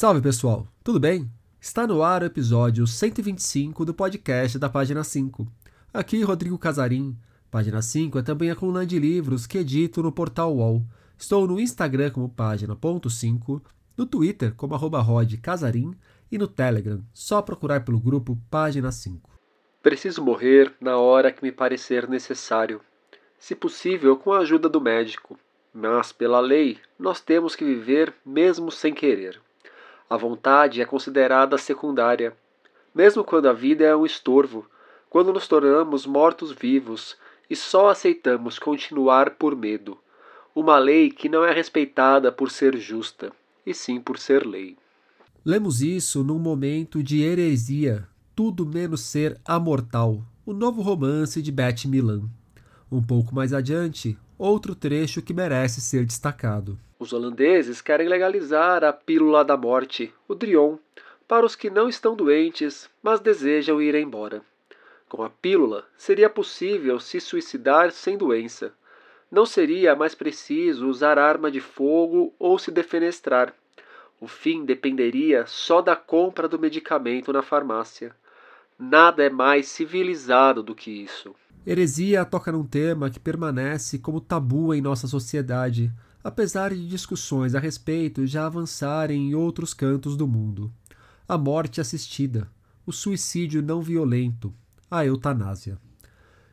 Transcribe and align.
Salve 0.00 0.22
pessoal, 0.22 0.66
tudo 0.82 0.98
bem? 0.98 1.30
Está 1.60 1.86
no 1.86 2.02
ar 2.02 2.22
o 2.22 2.24
episódio 2.24 2.86
125 2.86 3.84
do 3.84 3.92
podcast 3.92 4.58
da 4.58 4.66
Página 4.66 5.04
5. 5.04 5.46
Aqui 5.92 6.22
Rodrigo 6.22 6.56
Casarim. 6.56 7.14
Página 7.50 7.82
5 7.82 8.18
é 8.18 8.22
também 8.22 8.50
a 8.50 8.56
coluna 8.56 8.86
de 8.86 8.98
livros 8.98 9.46
que 9.46 9.58
edito 9.58 10.02
no 10.02 10.10
portal 10.10 10.56
UOL. 10.56 10.82
Estou 11.18 11.46
no 11.46 11.60
Instagram 11.60 12.12
como 12.12 12.30
página.5, 12.30 13.60
no 13.94 14.06
Twitter 14.06 14.54
como 14.54 14.74
arroba 14.74 15.04
Casarim 15.42 15.94
e 16.32 16.38
no 16.38 16.48
Telegram, 16.48 17.04
só 17.12 17.42
procurar 17.42 17.84
pelo 17.84 18.00
grupo 18.00 18.38
Página 18.50 18.90
5. 18.90 19.28
Preciso 19.82 20.24
morrer 20.24 20.72
na 20.80 20.96
hora 20.96 21.30
que 21.30 21.42
me 21.42 21.52
parecer 21.52 22.08
necessário, 22.08 22.80
se 23.38 23.54
possível 23.54 24.16
com 24.16 24.32
a 24.32 24.38
ajuda 24.38 24.66
do 24.66 24.80
médico, 24.80 25.38
mas 25.74 26.10
pela 26.10 26.40
lei 26.40 26.78
nós 26.98 27.20
temos 27.20 27.54
que 27.54 27.66
viver 27.66 28.14
mesmo 28.24 28.70
sem 28.70 28.94
querer. 28.94 29.38
A 30.10 30.16
vontade 30.16 30.82
é 30.82 30.84
considerada 30.84 31.56
secundária, 31.56 32.36
mesmo 32.92 33.22
quando 33.22 33.46
a 33.46 33.52
vida 33.52 33.84
é 33.84 33.94
um 33.94 34.04
estorvo, 34.04 34.66
quando 35.08 35.32
nos 35.32 35.46
tornamos 35.46 36.04
mortos-vivos 36.04 37.16
e 37.48 37.54
só 37.54 37.90
aceitamos 37.90 38.58
continuar 38.58 39.36
por 39.36 39.54
medo. 39.54 39.96
Uma 40.52 40.78
lei 40.78 41.12
que 41.12 41.28
não 41.28 41.44
é 41.44 41.52
respeitada 41.52 42.32
por 42.32 42.50
ser 42.50 42.76
justa, 42.76 43.30
e 43.64 43.72
sim 43.72 44.00
por 44.00 44.18
ser 44.18 44.44
lei. 44.44 44.76
Lemos 45.44 45.80
isso 45.80 46.24
num 46.24 46.40
momento 46.40 47.04
de 47.04 47.22
heresia, 47.22 48.08
tudo 48.34 48.66
menos 48.66 49.02
ser 49.02 49.40
amortal, 49.44 50.24
o 50.44 50.52
novo 50.52 50.82
romance 50.82 51.40
de 51.40 51.52
Beth 51.52 51.86
Milan. 51.86 52.28
Um 52.90 53.00
pouco 53.00 53.32
mais 53.32 53.52
adiante, 53.52 54.18
outro 54.36 54.74
trecho 54.74 55.22
que 55.22 55.32
merece 55.32 55.80
ser 55.80 56.04
destacado. 56.04 56.76
Os 57.00 57.14
holandeses 57.14 57.80
querem 57.80 58.06
legalizar 58.06 58.84
a 58.84 58.92
pílula 58.92 59.42
da 59.42 59.56
morte, 59.56 60.12
o 60.28 60.34
Drion, 60.34 60.76
para 61.26 61.46
os 61.46 61.56
que 61.56 61.70
não 61.70 61.88
estão 61.88 62.14
doentes, 62.14 62.90
mas 63.02 63.20
desejam 63.20 63.80
ir 63.80 63.94
embora. 63.94 64.42
Com 65.08 65.22
a 65.22 65.30
pílula, 65.30 65.86
seria 65.96 66.28
possível 66.28 67.00
se 67.00 67.18
suicidar 67.18 67.90
sem 67.90 68.18
doença. 68.18 68.74
Não 69.30 69.46
seria 69.46 69.96
mais 69.96 70.14
preciso 70.14 70.86
usar 70.88 71.18
arma 71.18 71.50
de 71.50 71.58
fogo 71.58 72.34
ou 72.38 72.58
se 72.58 72.70
defenestrar. 72.70 73.54
O 74.20 74.26
fim 74.26 74.66
dependeria 74.66 75.46
só 75.46 75.80
da 75.80 75.96
compra 75.96 76.46
do 76.46 76.58
medicamento 76.58 77.32
na 77.32 77.40
farmácia. 77.40 78.14
Nada 78.78 79.24
é 79.24 79.30
mais 79.30 79.68
civilizado 79.68 80.62
do 80.62 80.74
que 80.74 80.90
isso. 80.90 81.34
Heresia 81.66 82.26
toca 82.26 82.52
num 82.52 82.64
tema 82.64 83.08
que 83.08 83.18
permanece 83.18 83.98
como 83.98 84.20
tabu 84.20 84.74
em 84.74 84.82
nossa 84.82 85.06
sociedade 85.06 85.90
apesar 86.22 86.74
de 86.74 86.88
discussões 86.88 87.54
a 87.54 87.58
respeito 87.58 88.26
já 88.26 88.46
avançarem 88.46 89.30
em 89.30 89.34
outros 89.34 89.72
cantos 89.72 90.16
do 90.16 90.26
mundo. 90.26 90.72
A 91.28 91.38
morte 91.38 91.80
assistida, 91.80 92.48
o 92.84 92.92
suicídio 92.92 93.62
não 93.62 93.80
violento, 93.80 94.52
a 94.90 95.04
eutanásia. 95.04 95.78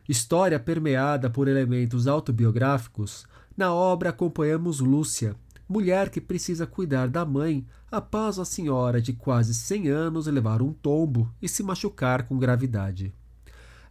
História 0.08 0.60
permeada 0.60 1.30
por 1.30 1.48
elementos 1.48 2.08
autobiográficos, 2.08 3.26
na 3.58 3.74
obra 3.74 4.10
acompanhamos 4.10 4.80
Lúcia, 4.80 5.36
mulher 5.68 6.10
que 6.10 6.22
precisa 6.22 6.66
cuidar 6.66 7.10
da 7.10 7.26
mãe 7.26 7.66
após 7.92 8.40
a 8.40 8.46
senhora 8.46 9.02
de 9.02 9.14
quase 9.14 9.54
100 9.54 9.90
anos 9.90 10.28
levar 10.28 10.62
um 10.62 10.72
tombo 10.72 11.30
e 11.42 11.50
se 11.50 11.62
machucar 11.62 12.24
com 12.24 12.38
gravidade. 12.38 13.14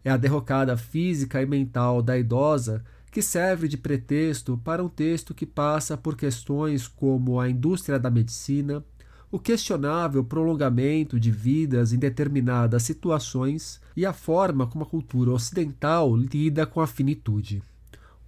É 0.02 0.10
a 0.10 0.16
derrocada 0.16 0.76
física 0.76 1.42
e 1.42 1.46
mental 1.46 2.00
da 2.00 2.16
idosa 2.16 2.84
que 3.16 3.22
serve 3.22 3.66
de 3.66 3.78
pretexto 3.78 4.60
para 4.62 4.84
um 4.84 4.90
texto 4.90 5.32
que 5.32 5.46
passa 5.46 5.96
por 5.96 6.14
questões 6.14 6.86
como 6.86 7.40
a 7.40 7.48
indústria 7.48 7.98
da 7.98 8.10
medicina, 8.10 8.84
o 9.32 9.38
questionável 9.38 10.22
prolongamento 10.22 11.18
de 11.18 11.30
vidas 11.30 11.94
em 11.94 11.98
determinadas 11.98 12.82
situações 12.82 13.80
e 13.96 14.04
a 14.04 14.12
forma 14.12 14.66
como 14.66 14.84
a 14.84 14.86
cultura 14.86 15.30
ocidental 15.30 16.14
lida 16.14 16.66
com 16.66 16.78
a 16.78 16.86
finitude. 16.86 17.62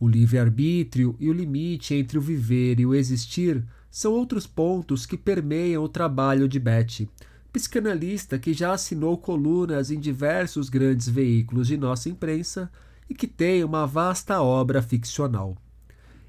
O 0.01 0.09
livre-arbítrio 0.09 1.15
e 1.21 1.29
o 1.29 1.35
limite 1.35 1.93
entre 1.93 2.17
o 2.17 2.23
viver 2.23 2.81
e 2.81 2.87
o 2.87 2.95
existir 2.95 3.63
são 3.91 4.15
outros 4.15 4.47
pontos 4.47 5.05
que 5.05 5.19
permeiam 5.19 5.85
o 5.85 5.89
trabalho 5.91 6.49
de 6.49 6.59
Betty, 6.59 7.11
psicanalista 7.53 8.39
que 8.39 8.55
já 8.55 8.73
assinou 8.73 9.19
colunas 9.19 9.91
em 9.91 10.01
diversos 10.01 10.71
grandes 10.71 11.11
veículos 11.11 11.67
de 11.67 11.77
nossa 11.77 12.09
imprensa 12.09 12.73
e 13.09 13.15
que 13.15 13.27
tem 13.27 13.65
uma 13.65 13.87
vasta 13.87 14.41
obra 14.41 14.83
ficcional. 14.83 15.57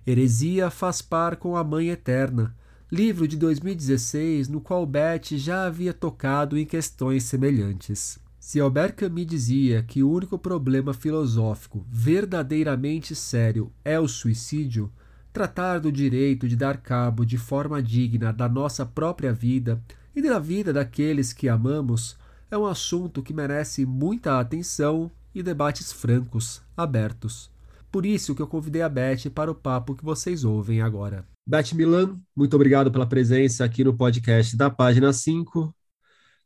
Heresia 0.05 0.69
faz 0.69 1.01
par 1.01 1.35
com 1.35 1.55
A 1.55 1.63
Mãe 1.63 1.89
Eterna, 1.89 2.55
livro 2.91 3.27
de 3.27 3.37
2016 3.37 4.47
no 4.47 4.59
qual 4.59 4.85
Beth 4.85 5.37
já 5.37 5.65
havia 5.65 5.93
tocado 5.93 6.57
em 6.57 6.65
questões 6.65 7.23
semelhantes. 7.23 8.17
Se 8.39 8.59
Albert 8.59 8.95
Camus 8.95 9.27
dizia 9.27 9.83
que 9.83 10.01
o 10.01 10.09
único 10.09 10.39
problema 10.39 10.93
filosófico 10.93 11.85
verdadeiramente 11.87 13.13
sério 13.13 13.71
é 13.85 13.99
o 13.99 14.07
suicídio, 14.07 14.91
tratar 15.31 15.79
do 15.79 15.91
direito 15.91 16.47
de 16.47 16.55
dar 16.55 16.77
cabo 16.77 17.25
de 17.25 17.37
forma 17.37 17.83
digna 17.83 18.33
da 18.33 18.49
nossa 18.49 18.85
própria 18.85 19.31
vida 19.31 19.79
e 20.15 20.21
da 20.21 20.39
vida 20.39 20.73
daqueles 20.73 21.31
que 21.31 21.47
amamos 21.47 22.17
é 22.49 22.57
um 22.57 22.65
assunto 22.65 23.21
que 23.21 23.33
merece 23.33 23.85
muita 23.85 24.39
atenção 24.39 25.11
e 25.35 25.43
debates 25.43 25.93
francos, 25.93 26.61
abertos. 26.81 27.51
Por 27.91 28.05
isso 28.05 28.33
que 28.35 28.41
eu 28.41 28.47
convidei 28.47 28.81
a 28.81 28.89
Beth 28.89 29.29
para 29.33 29.51
o 29.51 29.55
papo 29.55 29.95
que 29.95 30.03
vocês 30.03 30.43
ouvem 30.43 30.81
agora. 30.81 31.25
Beth 31.45 31.73
Milan, 31.73 32.19
muito 32.35 32.55
obrigado 32.55 32.91
pela 32.91 33.07
presença 33.07 33.65
aqui 33.65 33.83
no 33.83 33.97
podcast 33.97 34.55
da 34.55 34.69
página 34.69 35.11
5. 35.11 35.75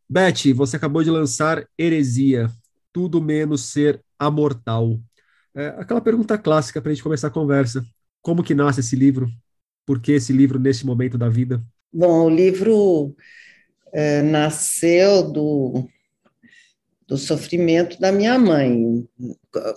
Beth, 0.10 0.54
você 0.56 0.78
acabou 0.78 1.04
de 1.04 1.10
lançar 1.10 1.68
Heresia, 1.78 2.50
Tudo 2.92 3.22
Menos 3.22 3.62
Ser 3.66 4.02
Amortal. 4.18 5.00
É 5.54 5.68
aquela 5.78 6.02
pergunta 6.02 6.38
clássica 6.38 6.82
para 6.82 6.92
a 6.92 6.94
gente 6.94 7.04
começar 7.04 7.28
a 7.28 7.32
conversa. 7.32 7.86
Como 8.22 8.44
que 8.44 8.56
nasce 8.56 8.80
esse 8.80 8.96
livro? 8.96 9.30
Por 9.86 10.00
que 10.00 10.14
esse 10.14 10.32
livro 10.32 10.58
nesse 10.58 10.86
momento 10.86 11.18
da 11.18 11.30
vida? 11.30 11.62
Bom, 11.92 12.26
o 12.26 12.30
livro 12.30 13.16
é, 13.92 14.22
nasceu 14.24 15.32
do, 15.32 15.88
do 17.14 17.18
sofrimento 17.18 18.02
da 18.02 18.12
minha 18.12 18.40
mãe. 18.40 19.08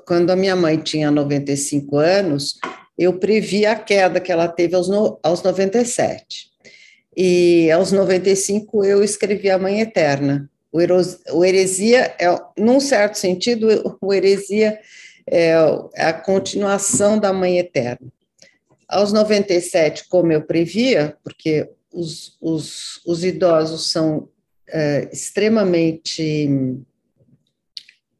Quando 0.06 0.30
a 0.30 0.36
minha 0.36 0.56
mãe 0.56 0.78
tinha 0.78 1.10
95 1.10 1.98
anos, 1.98 2.58
eu 2.98 3.18
previ 3.18 3.66
a 3.66 3.76
queda 3.76 4.18
que 4.20 4.32
ela 4.32 4.48
teve 4.48 4.74
aos, 4.74 4.88
no, 4.88 5.20
aos 5.22 5.42
97. 5.42 6.46
E 7.14 7.70
aos 7.70 7.92
95 7.92 8.82
eu 8.86 9.04
escrevi 9.04 9.50
A 9.50 9.58
Mãe 9.58 9.82
Eterna. 9.82 10.50
O, 10.72 10.80
eros, 10.80 11.18
o 11.30 11.44
heresia, 11.44 12.14
é, 12.18 12.26
num 12.56 12.80
certo 12.80 13.18
sentido, 13.18 13.98
o 14.00 14.14
heresia 14.14 14.78
é, 15.30 15.54
a 15.94 16.14
continuação 16.14 17.18
da 17.18 17.34
Mãe 17.34 17.58
Eterna. 17.58 18.10
Aos 18.88 19.12
97, 19.12 20.08
como 20.08 20.32
eu 20.32 20.40
previa, 20.40 21.18
porque 21.22 21.68
os, 21.92 22.38
os, 22.40 23.02
os 23.06 23.24
idosos 23.24 23.90
são 23.90 24.26
é, 24.68 25.10
extremamente 25.12 26.48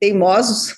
teimosos. 0.01 0.75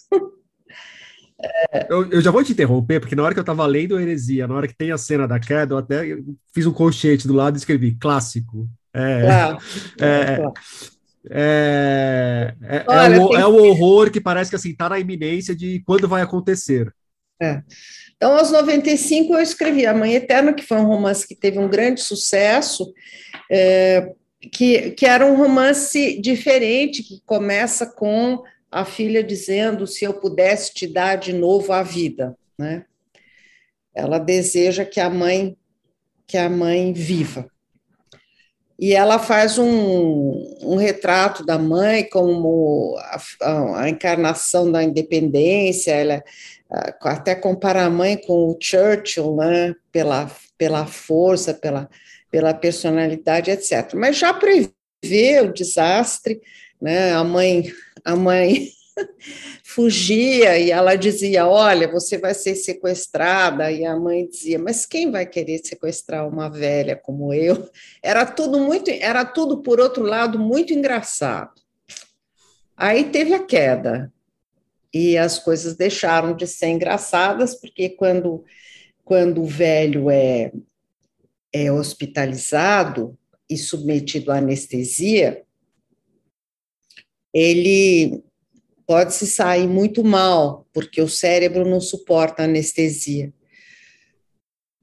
Eu, 1.89 2.11
eu, 2.11 2.21
já 2.21 2.33
vou 2.33 2.43
te 2.43 2.53
interromper, 2.53 2.99
porque 2.99 3.15
na 3.15 3.23
hora 3.23 3.33
que 3.33 3.39
eu 3.39 3.43
estava 3.43 3.65
lendo 3.65 3.97
a 3.97 4.03
heresia, 4.03 4.49
na 4.49 4.55
hora 4.55 4.67
que 4.67 4.77
tem 4.77 4.91
a 4.91 4.99
cena 4.99 5.27
da 5.27 5.39
queda, 5.39 5.75
eu 5.75 5.79
até 5.79 6.17
fiz 6.53 6.67
um 6.67 6.73
colchete 6.73 7.29
do 7.29 7.35
lado 7.35 7.55
e 7.55 7.59
escrevi 7.59 7.95
clássico. 7.95 8.69
É, 8.93 9.23
claro, 9.23 9.59
é, 10.01 10.37
claro. 10.37 10.53
é, 11.31 12.55
é, 12.63 12.85
Olha, 12.89 13.15
é, 13.15 13.21
o, 13.21 13.37
é, 13.37 13.47
o, 13.47 13.55
horror 13.55 14.11
que 14.11 14.21
parece 14.21 14.51
que 14.51 14.57
assim 14.57 14.71
está 14.71 14.89
na 14.89 14.99
iminência 14.99 15.55
de 15.55 15.81
quando 15.87 16.09
vai 16.09 16.23
acontecer. 16.23 16.93
É. 17.41 17.63
Então, 18.17 18.37
aos 18.37 18.51
95, 18.51 19.33
eu 19.33 19.41
escrevi 19.41 19.87
A 19.87 19.95
Mãe 19.95 20.15
Eterna, 20.15 20.53
que 20.53 20.67
foi 20.67 20.79
um 20.79 20.87
romance 20.87 21.27
que 21.27 21.37
teve 21.37 21.57
um 21.57 21.69
grande 21.69 22.01
sucesso, 22.01 22.93
é, 23.49 24.13
que, 24.53 24.91
que 24.91 25.07
era 25.07 25.25
um 25.25 25.37
romance 25.37 26.21
diferente, 26.21 27.05
que 27.05 27.23
começa 27.25 27.87
com 27.87 28.43
a 28.71 28.85
filha 28.85 29.23
dizendo 29.23 29.87
se 29.87 30.05
eu 30.05 30.15
pudesse 30.15 30.75
te 30.75 30.87
dar 30.87 31.17
de 31.17 31.33
novo 31.33 31.73
a 31.73 31.83
vida, 31.83 32.37
né? 32.59 32.85
Ela 33.95 34.19
deseja 34.19 34.85
que 34.85 35.01
a 35.01 35.11
mãe 35.11 35.57
que 36.27 36.37
a 36.37 36.49
mãe 36.49 36.93
viva. 36.93 37.51
E 38.79 38.95
ela 38.95 39.19
faz 39.19 39.59
um, 39.59 40.57
um 40.63 40.77
retrato 40.77 41.45
da 41.45 41.59
mãe 41.59 42.09
como 42.09 42.97
a, 42.99 43.81
a, 43.81 43.89
encarnação 43.89 44.71
da 44.71 44.85
independência, 44.85 45.91
ela 45.91 46.23
até 47.01 47.35
compara 47.35 47.85
a 47.85 47.91
mãe 47.91 48.17
com 48.17 48.51
o 48.51 48.59
Churchill, 48.61 49.35
né, 49.35 49.75
pela, 49.91 50.31
pela 50.57 50.87
força, 50.87 51.53
pela, 51.53 51.89
pela 52.31 52.55
personalidade, 52.55 53.51
etc. 53.51 53.95
Mas 53.95 54.17
já 54.17 54.33
prevê 54.33 55.41
o 55.41 55.53
desastre, 55.53 56.41
né, 56.81 57.13
a 57.15 57.25
mãe 57.25 57.73
a 58.09 58.17
mãe 58.17 58.71
fugia 59.63 60.59
e 60.59 60.71
ela 60.71 60.97
dizia: 60.97 61.47
Olha, 61.47 61.87
você 61.87 62.17
vai 62.17 62.33
ser 62.33 62.55
sequestrada. 62.55 63.71
E 63.71 63.85
a 63.85 63.95
mãe 63.95 64.27
dizia: 64.27 64.59
Mas 64.59 64.87
quem 64.87 65.11
vai 65.11 65.27
querer 65.27 65.59
sequestrar 65.59 66.27
uma 66.27 66.49
velha 66.49 66.97
como 66.97 67.35
eu? 67.35 67.69
Era 68.03 68.25
tudo 68.25 68.59
muito, 68.59 68.91
era 68.91 69.27
tudo, 69.27 69.63
por 69.63 69.79
outro 69.79 70.03
lado, 70.03 70.39
muito 70.39 70.73
engraçado. 70.73 71.53
Aí 72.75 73.05
teve 73.05 73.35
a 73.35 73.45
queda 73.45 74.11
e 74.95 75.19
as 75.19 75.39
coisas 75.39 75.77
deixaram 75.77 76.35
de 76.35 76.47
ser 76.47 76.69
engraçadas, 76.69 77.55
porque 77.55 77.91
quando, 77.91 78.43
quando 79.05 79.43
o 79.43 79.47
velho 79.47 80.11
é, 80.11 80.51
é 81.53 81.71
hospitalizado 81.71 83.19
e 83.51 83.59
submetido 83.59 84.33
à 84.33 84.39
anestesia, 84.39 85.45
ele 87.33 88.23
pode 88.87 89.13
se 89.15 89.27
sair 89.27 89.69
muito 89.69 90.03
mal, 90.03 90.67
porque 90.73 91.01
o 91.03 91.09
cérebro 91.09 91.69
não 91.69 91.81
suporta 91.81 92.45
anestesia. 92.45 93.33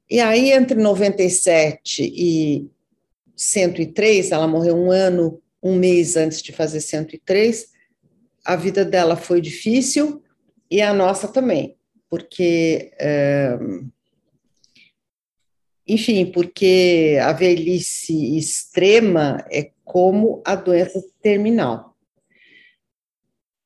E 0.09 0.19
aí, 0.19 0.51
entre 0.51 0.79
97 0.79 2.03
e 2.03 2.69
103, 3.35 4.31
ela 4.31 4.47
morreu 4.47 4.75
um 4.75 4.91
ano, 4.91 5.41
um 5.61 5.75
mês 5.75 6.15
antes 6.15 6.41
de 6.43 6.51
fazer 6.51 6.79
103, 6.79 7.67
a 8.45 8.55
vida 8.55 8.85
dela 8.85 9.15
foi 9.15 9.41
difícil 9.41 10.21
e 10.69 10.79
a 10.79 10.93
nossa 10.93 11.27
também, 11.27 11.75
porque, 12.07 12.91
é, 12.99 13.57
enfim, 15.87 16.31
porque 16.31 17.17
a 17.19 17.33
velhice 17.33 18.37
extrema 18.37 19.43
é 19.51 19.71
como 19.83 20.43
a 20.45 20.55
doença 20.55 21.03
terminal. 21.21 21.94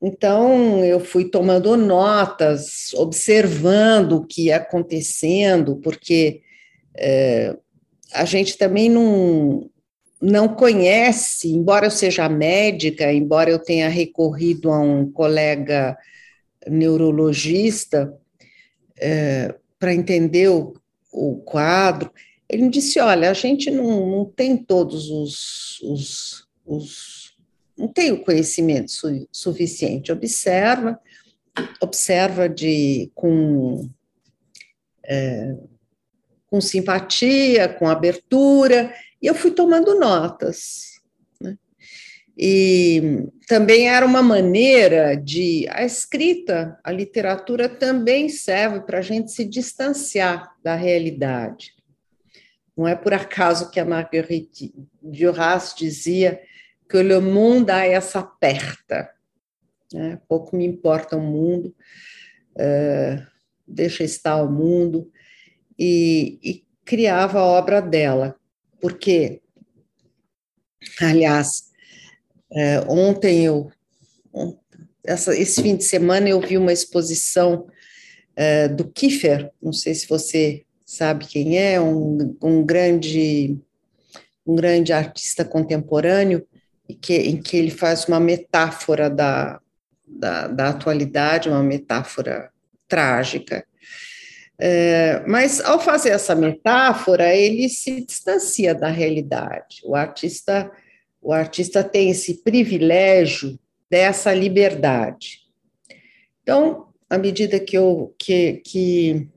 Então, 0.02 0.84
eu 0.84 1.00
fui 1.00 1.26
tomando 1.26 1.76
notas, 1.76 2.94
observando 2.94 4.14
o 4.14 4.26
que 4.26 4.46
ia 4.46 4.56
acontecendo, 4.56 5.76
porque 5.78 6.42
é, 6.96 7.58
a 8.14 8.24
gente 8.24 8.58
também 8.58 8.90
não, 8.90 9.70
não 10.22 10.48
conhece, 10.48 11.50
embora 11.50 11.88
eu 11.88 11.92
seja 11.92 12.30
médica, 12.30 13.12
embora 13.12 13.50
eu 13.50 13.60
tenha 13.60 13.90
recorrido 13.90 14.72
a 14.72 14.80
um 14.80 15.12
colega 15.12 15.98
neurologista 16.66 18.14
é, 18.98 19.54
para 19.78 19.94
entender 19.94 20.50
o, 20.50 20.74
o, 21.12 21.38
quadro, 21.38 22.12
ele 22.50 22.64
me 22.64 22.70
disse: 22.70 23.00
olha, 23.00 23.30
a 23.30 23.34
gente 23.34 23.70
não, 23.70 24.10
não 24.10 24.26
tem 24.26 24.58
todos 24.58 25.10
os, 25.10 25.82
os, 25.82 26.48
os 26.66 27.19
não 27.80 27.88
tem 27.88 28.12
o 28.12 28.22
conhecimento 28.22 28.92
su 28.92 29.28
suficiente. 29.32 30.12
Observa, 30.12 31.00
observa 31.82 32.50
de 32.50 33.10
com, 33.16 33.90
é, 35.06 35.56
com 36.48 36.60
simpatia, 36.60 37.70
com 37.70 37.88
abertura, 37.88 38.94
e 39.22 39.28
eu 39.28 39.34
fui 39.34 39.52
tomando 39.52 39.98
notas. 39.98 41.00
Né? 41.40 41.58
E 42.38 43.24
também 43.48 43.88
era 43.90 44.06
uma 44.06 44.22
maneira 44.22 45.16
de. 45.16 45.66
A 45.70 45.86
escrita, 45.86 46.78
a 46.84 46.92
literatura 46.92 47.70
também 47.70 48.28
serve 48.28 48.82
para 48.82 49.00
a 49.00 49.02
gente 49.02 49.32
se 49.32 49.46
distanciar 49.46 50.52
da 50.62 50.76
realidade. 50.76 51.74
Não 52.76 52.88
é 52.88 52.96
por 52.96 53.14
acaso 53.14 53.72
que 53.72 53.80
a 53.80 53.86
Marguerite 53.86 54.74
Duras 55.02 55.74
dizia 55.78 56.42
que 56.90 57.04
le 57.04 57.20
monde 57.20 57.72
a 57.72 57.86
essa 57.86 58.20
aperta. 58.20 59.10
Né? 59.94 60.20
Pouco 60.28 60.56
me 60.56 60.66
importa 60.66 61.16
o 61.16 61.22
mundo, 61.22 61.76
uh, 62.56 63.26
deixa 63.68 64.04
estar 64.04 64.42
o 64.42 64.52
mundo, 64.52 65.12
e, 65.78 66.40
e 66.44 66.66
criava 66.84 67.40
a 67.40 67.46
obra 67.46 67.82
dela, 67.82 68.36
porque, 68.82 69.42
aliás, 71.00 71.72
uh, 72.52 72.92
ontem 72.92 73.46
eu, 73.46 73.72
essa, 75.06 75.38
esse 75.38 75.62
fim 75.62 75.76
de 75.76 75.84
semana 75.84 76.28
eu 76.28 76.42
vi 76.42 76.58
uma 76.58 76.74
exposição 76.74 77.68
uh, 78.36 78.76
do 78.76 78.90
Kiefer, 78.92 79.52
não 79.62 79.72
sei 79.72 79.94
se 79.94 80.08
você 80.08 80.66
sabe 80.84 81.28
quem 81.28 81.60
é, 81.60 81.80
um, 81.80 82.36
um 82.42 82.66
grande 82.66 83.60
um 84.46 84.56
grande 84.56 84.92
artista 84.92 85.46
contemporâneo, 85.46 86.48
que, 86.96 87.16
em 87.16 87.42
que 87.42 87.58
ele 87.58 87.72
faz 87.72 88.06
uma 88.06 88.20
metáfora 88.20 89.10
da, 89.10 89.60
da, 90.08 90.48
da 90.48 90.70
atualidade, 90.70 91.50
uma 91.50 91.64
metáfora 91.64 92.50
trágica. 92.88 93.66
É, 94.58 95.24
mas 95.26 95.62
ao 95.62 95.80
fazer 95.80 96.10
essa 96.10 96.36
metáfora, 96.36 97.34
ele 97.34 97.70
se 97.70 98.06
distancia 98.06 98.76
da 98.76 98.90
realidade. 98.90 99.82
O 99.86 99.96
artista, 99.96 100.70
o 101.22 101.32
artista 101.32 101.84
tem 101.84 102.10
esse 102.10 102.44
privilégio 102.44 103.58
dessa 103.90 104.34
liberdade. 104.34 105.40
Então, 106.42 106.88
à 107.10 107.18
medida 107.18 107.60
que 107.60 107.78
eu 107.78 108.14
que, 108.18 108.62
que 108.66 109.30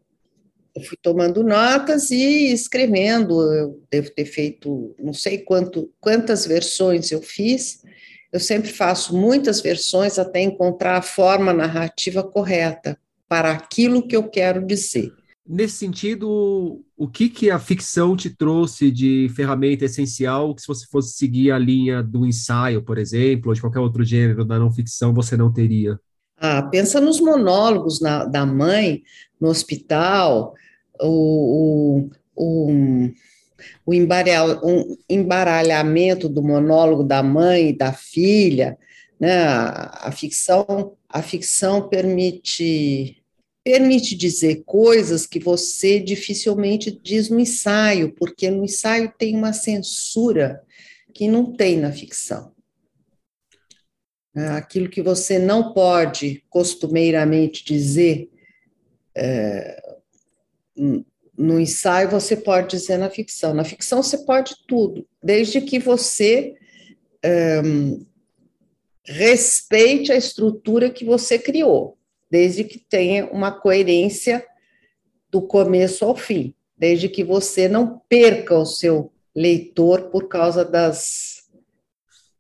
eu 0.75 0.83
fui 0.83 0.97
tomando 1.01 1.43
notas 1.43 2.11
e 2.11 2.53
escrevendo. 2.53 3.41
Eu 3.53 3.83
devo 3.91 4.11
ter 4.11 4.25
feito 4.25 4.95
não 4.99 5.13
sei 5.13 5.39
quanto, 5.39 5.91
quantas 6.01 6.47
versões 6.47 7.11
eu 7.11 7.21
fiz. 7.21 7.83
Eu 8.33 8.41
sempre 8.41 8.71
faço 8.71 9.15
muitas 9.15 9.61
versões 9.61 10.19
até 10.19 10.41
encontrar 10.41 10.97
a 10.97 11.03
forma 11.03 11.53
narrativa 11.53 12.23
correta 12.23 12.99
para 13.29 13.53
aquilo 13.53 14.07
que 14.07 14.17
eu 14.17 14.29
quero 14.29 14.65
dizer. 14.67 15.13
Nesse 15.47 15.77
sentido, 15.77 16.83
o 16.97 17.09
que, 17.09 17.29
que 17.29 17.51
a 17.51 17.59
ficção 17.59 18.17
te 18.17 18.31
trouxe 18.31 18.91
de 18.91 19.29
ferramenta 19.35 19.85
essencial 19.85 20.55
que 20.55 20.63
se 20.63 20.69
você 20.69 20.87
fosse 20.87 21.17
seguir 21.17 21.51
a 21.51 21.59
linha 21.59 22.03
do 22.03 22.25
ensaio, 22.25 22.83
por 22.83 22.97
exemplo, 22.97 23.49
ou 23.51 23.55
de 23.55 23.61
qualquer 23.61 23.81
outro 23.81 24.05
gênero 24.05 24.45
da 24.45 24.59
não 24.59 24.73
ficção, 24.73 25.13
você 25.13 25.37
não 25.37 25.53
teria? 25.53 25.99
Ah, 26.45 26.61
pensa 26.61 27.01
nos 27.01 27.21
monólogos 27.21 28.01
na, 28.01 28.25
da 28.25 28.45
mãe 28.45 29.05
no 29.41 29.49
hospital, 29.49 30.55
o, 31.01 32.11
o, 32.35 33.11
o, 33.87 33.95
embaralhamento 35.09 36.29
do 36.29 36.43
monólogo 36.43 37.05
da 37.05 37.23
mãe 37.23 37.69
e 37.69 37.77
da 37.77 37.93
filha, 37.93 38.77
né? 39.21 39.45
A, 39.45 40.09
a 40.09 40.13
ficção, 40.13 40.97
a 41.09 41.23
ficção 41.23 41.89
permite 41.89 43.23
permite 43.63 44.17
dizer 44.17 44.65
coisas 44.67 45.25
que 45.25 45.39
você 45.39 46.01
dificilmente 46.01 46.91
diz 46.91 47.29
no 47.29 47.39
ensaio, 47.39 48.13
porque 48.17 48.51
no 48.51 48.65
ensaio 48.65 49.13
tem 49.17 49.37
uma 49.37 49.53
censura 49.53 50.61
que 51.15 51.29
não 51.29 51.53
tem 51.53 51.77
na 51.77 51.93
ficção. 51.93 52.53
Aquilo 54.35 54.89
que 54.89 55.03
você 55.03 55.39
não 55.39 55.73
pode 55.73 56.43
costumeiramente 56.49 57.65
dizer 57.65 58.31
é, 59.15 59.83
no 61.37 61.61
ensaio 61.61 62.09
você 62.09 62.37
pode 62.37 62.77
dizer 62.77 62.99
na 62.99 63.11
ficção. 63.11 63.55
Na 63.55 63.65
ficção 63.65 64.03
você 64.03 64.19
pode 64.19 64.55
tudo, 64.67 65.07
desde 65.23 65.61
que 65.61 65.79
você 65.79 66.55
um, 67.65 68.05
respeite 69.05 70.13
a 70.13 70.17
estrutura 70.17 70.91
que 70.91 71.05
você 71.05 71.39
criou, 71.39 71.99
desde 72.31 72.65
que 72.65 72.79
tenha 72.79 73.27
uma 73.27 73.51
coerência 73.51 74.45
do 75.31 75.43
começo 75.43 76.05
ao 76.05 76.17
fim, 76.17 76.55
desde 76.77 77.09
que 77.09 77.25
você 77.25 77.69
não 77.69 78.01
perca 78.09 78.57
o 78.57 78.67
seu 78.67 79.11
leitor 79.35 80.11
por 80.11 80.29
causa 80.29 80.65
das, 80.65 81.32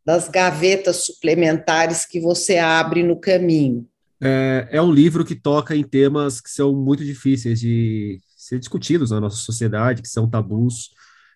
das 0.04 0.28
gavetas 0.28 1.04
suplementares 1.04 2.04
que 2.04 2.20
você 2.20 2.58
abre 2.58 3.02
no 3.02 3.18
caminho. 3.18 3.86
É, 4.20 4.68
é 4.70 4.82
um 4.82 4.92
livro 4.92 5.24
que 5.24 5.34
toca 5.34 5.74
em 5.74 5.82
temas 5.82 6.40
que 6.40 6.50
são 6.50 6.74
muito 6.74 7.04
difíceis 7.04 7.60
de 7.60 8.20
ser 8.36 8.58
discutidos 8.58 9.10
na 9.10 9.20
nossa 9.20 9.36
sociedade, 9.36 10.02
que 10.02 10.08
são 10.08 10.28
tabus, 10.28 10.90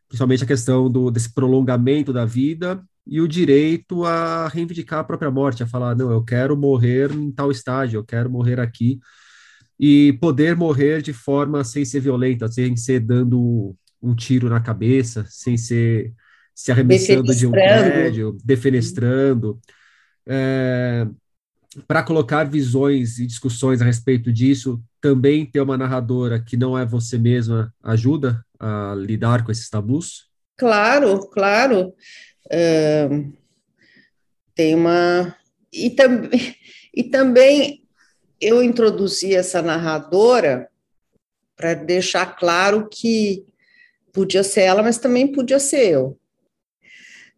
principalmente 0.08 0.44
a 0.44 0.46
questão 0.46 0.90
do, 0.90 1.10
desse 1.10 1.32
prolongamento 1.32 2.12
da 2.12 2.24
vida 2.24 2.82
e 3.06 3.20
o 3.20 3.28
direito 3.28 4.04
a 4.04 4.48
reivindicar 4.48 5.00
a 5.00 5.04
própria 5.04 5.30
morte, 5.30 5.62
a 5.62 5.66
falar, 5.66 5.94
não, 5.94 6.10
eu 6.10 6.24
quero 6.24 6.56
morrer 6.56 7.12
em 7.12 7.30
tal 7.30 7.50
estágio, 7.50 7.98
eu 7.98 8.04
quero 8.04 8.28
morrer 8.28 8.58
aqui, 8.58 8.98
e 9.78 10.14
poder 10.20 10.56
morrer 10.56 11.02
de 11.02 11.12
forma 11.12 11.62
sem 11.62 11.84
ser 11.84 12.00
violenta, 12.00 12.48
sem 12.48 12.76
ser 12.76 13.00
dando 13.00 13.76
um 14.02 14.14
tiro 14.14 14.48
na 14.48 14.60
cabeça, 14.60 15.24
sem 15.28 15.56
ser 15.56 16.12
se 16.56 16.72
arremessando 16.72 17.34
de 17.34 17.46
um 17.46 17.50
prédio, 17.50 18.38
defenestrando. 18.42 19.60
É, 20.26 21.06
para 21.86 22.02
colocar 22.02 22.44
visões 22.44 23.18
e 23.18 23.26
discussões 23.26 23.82
a 23.82 23.84
respeito 23.84 24.32
disso, 24.32 24.82
também 24.98 25.44
ter 25.44 25.60
uma 25.60 25.76
narradora 25.76 26.42
que 26.42 26.56
não 26.56 26.76
é 26.76 26.86
você 26.86 27.18
mesma 27.18 27.70
ajuda 27.82 28.42
a 28.58 28.94
lidar 28.96 29.44
com 29.44 29.52
esses 29.52 29.68
tabus? 29.68 30.30
Claro, 30.56 31.20
claro. 31.28 31.92
tem 34.54 34.74
uma. 34.74 35.36
E, 35.70 35.90
tam... 35.90 36.22
E 36.94 37.04
também 37.04 37.84
eu 38.40 38.62
introduzi 38.62 39.34
essa 39.34 39.60
narradora 39.60 40.70
para 41.54 41.74
deixar 41.74 42.34
claro 42.34 42.88
que 42.90 43.44
podia 44.10 44.42
ser 44.42 44.62
ela, 44.62 44.82
mas 44.82 44.96
também 44.96 45.30
podia 45.30 45.58
ser 45.58 45.90
eu. 45.90 46.18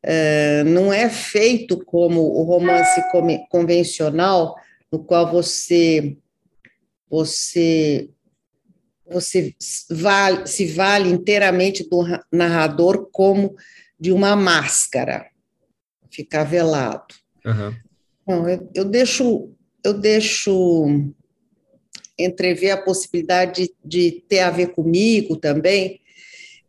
É, 0.02 0.62
não 0.64 0.92
é 0.92 1.08
feito 1.08 1.84
como 1.84 2.20
o 2.20 2.42
romance 2.44 3.02
convencional, 3.50 4.56
no 4.90 5.00
qual 5.00 5.30
você 5.30 6.16
você 7.10 8.08
você 9.10 9.54
vale, 9.90 10.46
se 10.46 10.66
vale 10.66 11.08
inteiramente 11.08 11.88
do 11.88 12.04
narrador 12.30 13.08
como 13.10 13.56
de 13.98 14.12
uma 14.12 14.36
máscara, 14.36 15.26
ficar 16.10 16.44
velado. 16.44 17.14
Uhum. 17.44 18.46
Eu, 18.46 18.70
eu, 18.74 18.84
deixo 18.84 19.50
eu 19.82 19.94
deixo 19.94 20.86
entrever 22.18 22.70
a 22.70 22.82
possibilidade 22.82 23.72
de, 23.84 24.10
de 24.10 24.24
ter 24.28 24.40
a 24.40 24.50
ver 24.50 24.68
comigo 24.72 25.36
também, 25.36 26.00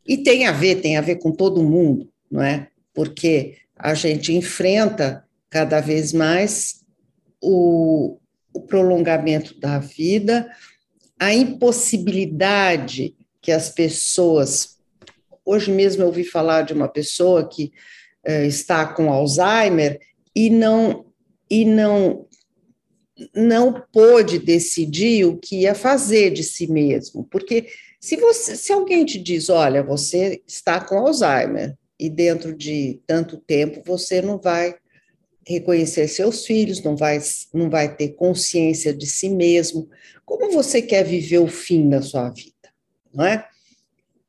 e 0.08 0.18
tem 0.18 0.48
a 0.48 0.52
ver, 0.52 0.82
tem 0.82 0.98
a 0.98 1.02
ver 1.02 1.18
com 1.18 1.32
todo 1.32 1.64
mundo, 1.64 2.10
não 2.32 2.42
é? 2.42 2.70
Porque 3.00 3.56
a 3.78 3.94
gente 3.94 4.34
enfrenta 4.34 5.26
cada 5.50 5.80
vez 5.80 6.12
mais 6.12 6.84
o, 7.42 8.20
o 8.54 8.60
prolongamento 8.60 9.58
da 9.58 9.80
vida, 9.80 10.52
a 11.18 11.34
impossibilidade 11.34 13.16
que 13.42 13.54
as 13.54 13.70
pessoas. 13.70 14.80
Hoje 15.46 15.72
mesmo 15.72 16.04
eu 16.04 16.08
ouvi 16.08 16.26
falar 16.26 16.64
de 16.64 16.74
uma 16.74 16.90
pessoa 16.90 17.48
que 17.48 17.72
eh, 18.26 18.46
está 18.48 18.86
com 18.86 19.10
Alzheimer 19.10 19.98
e 20.36 20.50
não 20.50 21.06
e 21.50 21.64
não 21.64 22.28
não 23.34 23.82
pôde 23.94 24.40
decidir 24.40 25.24
o 25.24 25.38
que 25.38 25.62
ia 25.62 25.74
fazer 25.74 26.32
de 26.32 26.44
si 26.44 26.70
mesmo, 26.70 27.24
porque 27.32 27.70
se 27.98 28.18
você 28.18 28.58
se 28.58 28.74
alguém 28.74 29.06
te 29.06 29.18
diz, 29.18 29.48
olha, 29.48 29.82
você 29.82 30.42
está 30.46 30.82
com 30.82 30.98
Alzheimer 30.98 31.78
e 32.00 32.10
dentro 32.10 32.56
de 32.56 33.02
tanto 33.06 33.38
tempo 33.38 33.82
você 33.86 34.22
não 34.22 34.40
vai 34.40 34.76
reconhecer 35.46 36.08
seus 36.08 36.46
filhos, 36.46 36.84
não 36.84 36.96
vai, 36.96 37.20
não 37.54 37.70
vai 37.70 37.96
ter 37.96 38.10
consciência 38.10 38.94
de 38.94 39.08
si 39.08 39.30
mesmo. 39.30 39.90
Como 40.26 40.52
você 40.52 40.82
quer 40.82 41.04
viver 41.04 41.40
o 41.40 41.48
fim 41.48 41.90
da 41.90 42.02
sua 42.02 42.30
vida, 42.30 42.54
não 43.14 43.26
é? 43.26 43.48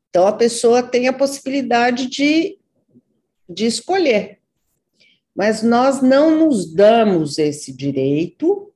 Então 0.08 0.26
a 0.26 0.32
pessoa 0.32 0.82
tem 0.82 1.06
a 1.08 1.12
possibilidade 1.12 2.06
de, 2.08 2.58
de 3.48 3.66
escolher, 3.66 4.38
mas 5.36 5.62
nós 5.62 6.02
não 6.02 6.36
nos 6.36 6.74
damos 6.74 7.38
esse 7.38 7.72
direito, 7.72 8.72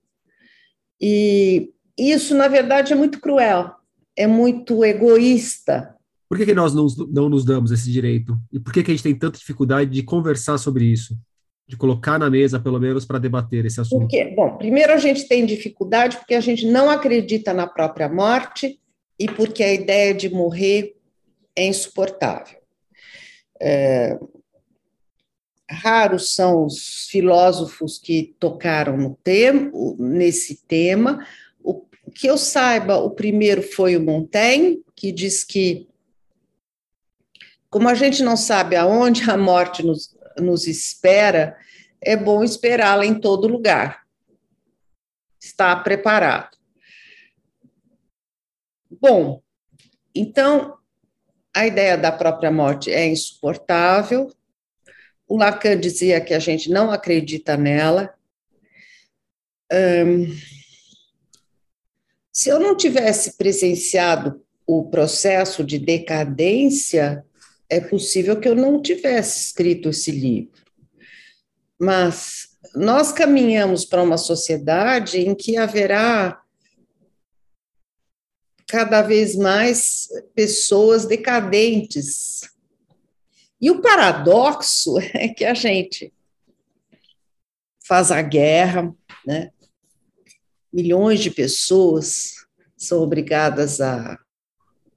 e 1.00 1.72
isso, 1.98 2.34
na 2.34 2.48
verdade, 2.48 2.92
é 2.92 2.96
muito 2.96 3.20
cruel, 3.20 3.74
é 4.16 4.26
muito 4.26 4.84
egoísta. 4.84 5.93
Por 6.28 6.38
que, 6.38 6.46
que 6.46 6.54
nós 6.54 6.74
não, 6.74 6.86
não 7.10 7.28
nos 7.28 7.44
damos 7.44 7.70
esse 7.70 7.90
direito? 7.90 8.36
E 8.52 8.58
por 8.58 8.72
que, 8.72 8.82
que 8.82 8.90
a 8.90 8.94
gente 8.94 9.02
tem 9.02 9.14
tanta 9.14 9.38
dificuldade 9.38 9.90
de 9.90 10.02
conversar 10.02 10.58
sobre 10.58 10.84
isso? 10.84 11.16
de 11.66 11.76
colocar 11.76 12.18
na 12.18 12.28
mesa, 12.28 12.60
pelo 12.60 12.78
menos, 12.78 13.04
para 13.04 13.18
debater 13.18 13.64
esse 13.64 13.80
assunto? 13.80 14.00
Porque, 14.00 14.26
bom, 14.36 14.56
primeiro 14.58 14.92
a 14.92 14.98
gente 14.98 15.26
tem 15.26 15.46
dificuldade 15.46 16.18
porque 16.18 16.34
a 16.34 16.40
gente 16.40 16.66
não 16.66 16.90
acredita 16.90 17.54
na 17.54 17.66
própria 17.66 18.08
morte 18.08 18.78
e 19.18 19.26
porque 19.26 19.62
a 19.62 19.72
ideia 19.72 20.12
de 20.12 20.28
morrer 20.28 20.94
é 21.56 21.66
insuportável. 21.66 22.58
É, 23.60 24.18
raros 25.70 26.34
são 26.34 26.66
os 26.66 27.06
filósofos 27.08 27.98
que 27.98 28.34
tocaram 28.38 28.96
no 28.96 29.18
tema, 29.22 29.70
nesse 29.98 30.62
tema. 30.66 31.26
O 31.62 31.82
que 32.14 32.26
eu 32.26 32.36
saiba, 32.36 32.96
o 32.98 33.10
primeiro 33.10 33.62
foi 33.62 33.96
o 33.96 34.02
Montaigne, 34.02 34.82
que 34.94 35.10
diz 35.10 35.42
que, 35.44 35.88
como 37.74 37.88
a 37.88 37.94
gente 37.94 38.22
não 38.22 38.36
sabe 38.36 38.76
aonde 38.76 39.28
a 39.28 39.36
morte 39.36 39.84
nos, 39.84 40.16
nos 40.38 40.68
espera, 40.68 41.58
é 42.00 42.16
bom 42.16 42.44
esperá-la 42.44 43.04
em 43.04 43.18
todo 43.18 43.48
lugar. 43.48 44.06
Está 45.42 45.74
preparado. 45.74 46.56
Bom, 48.88 49.42
então, 50.14 50.78
a 51.52 51.66
ideia 51.66 51.98
da 51.98 52.12
própria 52.12 52.48
morte 52.48 52.92
é 52.92 53.08
insuportável. 53.08 54.32
O 55.26 55.36
Lacan 55.36 55.76
dizia 55.76 56.20
que 56.20 56.32
a 56.32 56.38
gente 56.38 56.70
não 56.70 56.92
acredita 56.92 57.56
nela. 57.56 58.14
Se 62.32 62.48
eu 62.48 62.60
não 62.60 62.76
tivesse 62.76 63.36
presenciado 63.36 64.40
o 64.64 64.88
processo 64.88 65.64
de 65.64 65.76
decadência 65.76 67.26
é 67.74 67.80
possível 67.80 68.38
que 68.38 68.48
eu 68.48 68.54
não 68.54 68.80
tivesse 68.80 69.46
escrito 69.46 69.88
esse 69.88 70.10
livro. 70.10 70.62
Mas 71.78 72.56
nós 72.74 73.10
caminhamos 73.10 73.84
para 73.84 74.02
uma 74.02 74.16
sociedade 74.16 75.20
em 75.20 75.34
que 75.34 75.56
haverá 75.56 76.40
cada 78.66 79.02
vez 79.02 79.34
mais 79.34 80.08
pessoas 80.34 81.04
decadentes. 81.04 82.42
E 83.60 83.70
o 83.70 83.82
paradoxo 83.82 84.98
é 85.12 85.28
que 85.28 85.44
a 85.44 85.54
gente 85.54 86.12
faz 87.86 88.10
a 88.10 88.22
guerra, 88.22 88.94
né? 89.26 89.50
milhões 90.72 91.20
de 91.20 91.30
pessoas 91.30 92.46
são 92.76 93.00
obrigadas 93.00 93.80
a, 93.80 94.18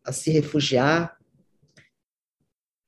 a 0.03 0.11
se 0.11 0.31
refugiar, 0.31 1.16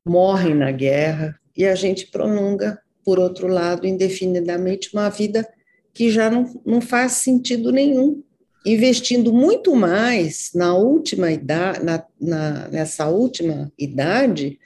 morrem 0.09 0.55
na 0.55 0.71
guerra 0.71 1.39
e 1.55 1.65
a 1.65 1.75
gente 1.75 2.07
prolonga, 2.07 2.81
por 3.05 3.19
outro 3.19 3.47
lado, 3.47 3.85
indefinidamente 3.85 4.89
uma 4.93 5.09
vida 5.09 5.47
que 5.93 6.09
já 6.09 6.29
não, 6.29 6.61
não 6.65 6.81
faz 6.81 7.13
sentido 7.13 7.71
nenhum, 7.71 8.23
investindo 8.65 9.31
muito 9.31 9.75
mais 9.75 10.51
na 10.53 10.73
última 10.73 11.31
idade, 11.31 11.83
na, 11.83 12.03
na, 12.19 12.67
nessa 12.69 13.07
última 13.07 13.71
idade 13.77 14.59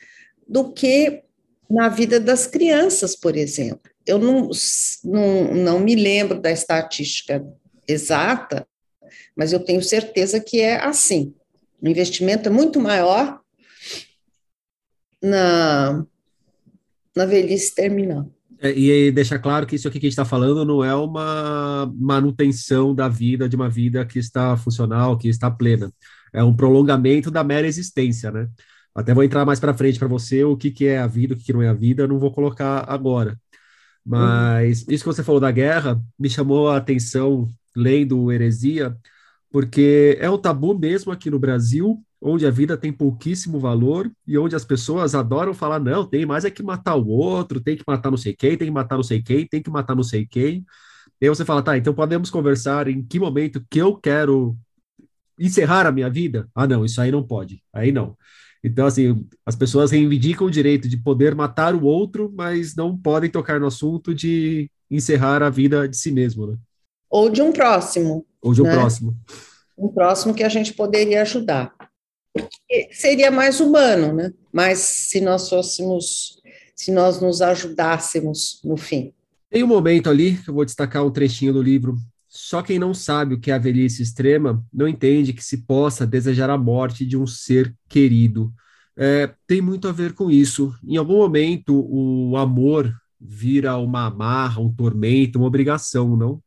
do 0.47 0.71
que 0.71 1.23
na 1.69 1.89
vida 1.89 2.19
das 2.19 2.47
crianças, 2.47 3.15
por 3.15 3.35
exemplo. 3.35 3.91
Eu 4.05 4.19
não, 4.19 4.49
não, 5.03 5.53
não 5.53 5.79
me 5.79 5.95
lembro 5.95 6.39
da 6.39 6.51
estatística 6.51 7.45
exata, 7.87 8.67
mas 9.35 9.53
eu 9.53 9.59
tenho 9.59 9.81
certeza 9.81 10.39
que 10.39 10.59
é 10.59 10.75
assim. 10.75 11.33
O 11.81 11.87
investimento 11.87 12.49
é 12.49 12.51
muito 12.51 12.79
maior 12.79 13.42
na, 15.23 16.05
na 17.15 17.25
velhice 17.25 17.73
terminal. 17.73 18.29
É, 18.59 18.71
e 18.77 19.11
deixar 19.11 19.39
claro 19.39 19.65
que 19.65 19.75
isso 19.75 19.87
aqui 19.87 19.99
que 19.99 20.05
a 20.05 20.09
gente 20.09 20.13
está 20.13 20.25
falando 20.25 20.65
não 20.65 20.83
é 20.83 20.93
uma 20.93 21.91
manutenção 21.95 22.93
da 22.93 23.07
vida, 23.07 23.47
de 23.47 23.55
uma 23.55 23.69
vida 23.69 24.05
que 24.05 24.19
está 24.19 24.55
funcional, 24.57 25.17
que 25.17 25.27
está 25.27 25.49
plena. 25.49 25.91
É 26.31 26.43
um 26.43 26.55
prolongamento 26.55 27.31
da 27.31 27.43
mera 27.43 27.67
existência, 27.67 28.31
né? 28.31 28.47
Até 28.95 29.13
vou 29.13 29.23
entrar 29.23 29.45
mais 29.45 29.59
para 29.59 29.73
frente 29.73 29.97
para 29.97 30.07
você 30.07 30.43
o 30.43 30.55
que, 30.55 30.71
que 30.71 30.85
é 30.85 30.99
a 30.99 31.07
vida, 31.07 31.33
o 31.33 31.37
que, 31.37 31.45
que 31.45 31.53
não 31.53 31.61
é 31.61 31.69
a 31.69 31.73
vida, 31.73 32.07
não 32.07 32.19
vou 32.19 32.31
colocar 32.31 32.85
agora. 32.87 33.39
Mas 34.05 34.85
isso 34.87 35.03
que 35.03 35.13
você 35.13 35.23
falou 35.23 35.41
da 35.41 35.51
guerra 35.51 36.01
me 36.19 36.29
chamou 36.29 36.69
a 36.69 36.77
atenção 36.77 37.47
lendo 37.75 38.31
Heresia, 38.31 38.95
porque 39.51 40.17
é 40.19 40.29
um 40.29 40.37
tabu 40.37 40.77
mesmo 40.77 41.11
aqui 41.11 41.29
no 41.29 41.39
Brasil 41.39 42.03
onde 42.23 42.47
a 42.47 42.49
vida 42.49 42.77
tem 42.77 42.91
pouquíssimo 42.91 43.59
valor 43.59 44.09
e 44.25 44.37
onde 44.37 44.55
as 44.55 44.63
pessoas 44.63 45.13
adoram 45.13 45.53
falar, 45.53 45.79
não, 45.79 46.05
tem 46.05 46.25
mais 46.25 46.45
é 46.45 46.49
que 46.49 46.63
matar 46.63 46.95
o 46.95 47.07
outro, 47.07 47.59
tem 47.59 47.75
que 47.75 47.83
matar 47.85 48.09
não 48.09 48.17
sei 48.17 48.33
quem, 48.33 48.57
tem 48.57 48.67
que 48.67 48.73
matar 48.73 48.95
não 48.95 49.03
sei 49.03 49.21
quem, 49.21 49.45
tem 49.45 49.61
que 49.61 49.69
matar 49.69 49.93
não 49.93 50.03
sei 50.03 50.25
quem. 50.25 50.65
E 51.19 51.25
aí 51.25 51.29
você 51.29 51.43
fala, 51.43 51.61
tá, 51.61 51.77
então 51.77 51.93
podemos 51.93 52.29
conversar 52.29 52.87
em 52.87 53.03
que 53.03 53.19
momento 53.19 53.63
que 53.69 53.79
eu 53.79 53.97
quero 53.97 54.55
encerrar 55.37 55.85
a 55.85 55.91
minha 55.91 56.09
vida? 56.09 56.47
Ah, 56.55 56.65
não, 56.65 56.85
isso 56.85 57.01
aí 57.01 57.11
não 57.11 57.21
pode, 57.21 57.61
aí 57.73 57.91
não. 57.91 58.15
Então, 58.63 58.85
assim, 58.85 59.27
as 59.45 59.57
pessoas 59.57 59.91
reivindicam 59.91 60.47
o 60.47 60.51
direito 60.51 60.87
de 60.87 60.95
poder 60.95 61.35
matar 61.35 61.75
o 61.75 61.83
outro, 61.83 62.31
mas 62.33 62.73
não 62.73 62.97
podem 62.97 63.29
tocar 63.29 63.59
no 63.59 63.67
assunto 63.67 64.15
de 64.15 64.71
encerrar 64.89 65.43
a 65.43 65.49
vida 65.49 65.89
de 65.89 65.97
si 65.97 66.11
mesmo, 66.11 66.47
né? 66.47 66.57
Ou 67.09 67.29
de 67.29 67.41
um 67.41 67.51
próximo. 67.51 68.25
Ou 68.41 68.53
de 68.53 68.61
um 68.61 68.65
né? 68.65 68.73
próximo. 68.73 69.13
Um 69.77 69.89
próximo 69.89 70.33
que 70.33 70.43
a 70.43 70.49
gente 70.49 70.73
poderia 70.73 71.21
ajudar 71.23 71.73
seria 72.91 73.31
mais 73.31 73.59
humano, 73.59 74.13
né? 74.13 74.31
Mas 74.51 74.79
se 74.79 75.21
nós 75.21 75.49
fôssemos, 75.49 76.41
se 76.75 76.91
nós 76.91 77.21
nos 77.21 77.41
ajudássemos 77.41 78.59
no 78.63 78.77
fim. 78.77 79.13
Tem 79.49 79.63
um 79.63 79.67
momento 79.67 80.09
ali 80.09 80.37
que 80.37 80.49
eu 80.49 80.53
vou 80.53 80.65
destacar 80.65 81.05
um 81.05 81.11
trechinho 81.11 81.53
do 81.53 81.61
livro. 81.61 81.97
Só 82.27 82.63
quem 82.63 82.79
não 82.79 82.93
sabe 82.93 83.35
o 83.35 83.39
que 83.39 83.51
é 83.51 83.53
a 83.53 83.59
velhice 83.59 84.01
extrema 84.01 84.65
não 84.73 84.87
entende 84.87 85.33
que 85.33 85.43
se 85.43 85.57
possa 85.57 86.07
desejar 86.07 86.49
a 86.49 86.57
morte 86.57 87.05
de 87.05 87.15
um 87.15 87.27
ser 87.27 87.73
querido. 87.87 88.51
É, 88.97 89.31
tem 89.45 89.61
muito 89.61 89.87
a 89.87 89.91
ver 89.91 90.13
com 90.13 90.31
isso. 90.31 90.73
Em 90.83 90.97
algum 90.97 91.17
momento, 91.17 91.85
o 91.87 92.35
amor 92.37 92.91
vira 93.19 93.77
uma 93.77 94.07
amarra, 94.07 94.59
um 94.59 94.73
tormento, 94.73 95.37
uma 95.37 95.47
obrigação, 95.47 96.17
não? 96.17 96.41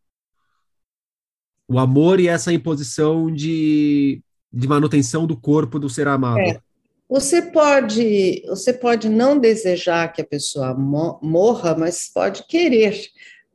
o 1.68 1.78
amor 1.78 2.20
e 2.20 2.28
essa 2.28 2.52
imposição 2.52 3.32
de, 3.32 4.22
de 4.52 4.66
manutenção 4.66 5.26
do 5.26 5.36
corpo 5.36 5.78
do 5.78 5.88
ser 5.88 6.08
amado. 6.08 6.38
É. 6.38 6.60
Você 7.08 7.40
pode, 7.40 8.42
você 8.46 8.72
pode 8.72 9.08
não 9.08 9.38
desejar 9.38 10.12
que 10.12 10.20
a 10.20 10.26
pessoa 10.26 10.74
morra, 10.74 11.76
mas 11.76 12.10
pode 12.12 12.44
querer, 12.48 13.00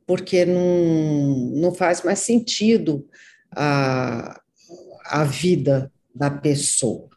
porque 0.06 0.46
não, 0.46 1.50
não 1.54 1.74
faz 1.74 2.02
mais 2.02 2.20
sentido 2.20 3.06
a, 3.54 4.40
a 5.06 5.24
vida 5.24 5.92
da 6.14 6.30
pessoa, 6.30 7.08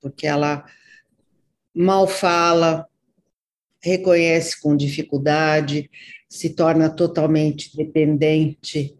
porque 0.00 0.26
ela 0.26 0.64
mal 1.74 2.06
fala, 2.06 2.86
reconhece 3.82 4.60
com 4.60 4.76
dificuldade, 4.76 5.90
se 6.28 6.50
torna 6.50 6.88
totalmente 6.88 7.76
dependente. 7.76 8.96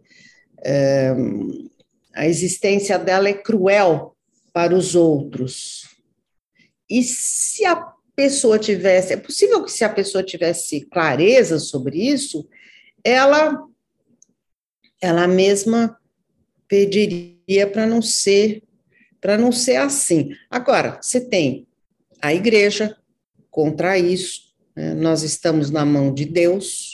É, 0.63 1.13
a 2.17 2.27
existência 2.27 2.97
dela 2.97 3.29
é 3.29 3.33
cruel 3.33 4.15
para 4.51 4.75
os 4.75 4.95
outros. 4.95 5.87
E 6.89 7.03
se 7.03 7.63
a 7.63 7.75
pessoa 8.15 8.57
tivesse, 8.57 9.13
é 9.13 9.17
possível 9.17 9.63
que 9.63 9.71
se 9.71 9.83
a 9.83 9.89
pessoa 9.89 10.23
tivesse 10.23 10.81
clareza 10.81 11.59
sobre 11.59 11.97
isso, 11.97 12.47
ela 13.03 13.63
ela 14.99 15.27
mesma 15.27 15.95
pediria 16.67 17.67
para 17.71 17.85
não 17.85 18.01
ser 18.01 18.63
para 19.21 19.37
não 19.37 19.51
ser 19.51 19.75
assim. 19.75 20.31
Agora, 20.49 20.99
você 21.01 21.21
tem 21.21 21.67
a 22.19 22.33
igreja 22.33 22.97
contra 23.51 23.97
isso, 23.97 24.55
né? 24.75 24.93
nós 24.95 25.21
estamos 25.21 25.69
na 25.69 25.85
mão 25.85 26.11
de 26.13 26.25
Deus. 26.25 26.86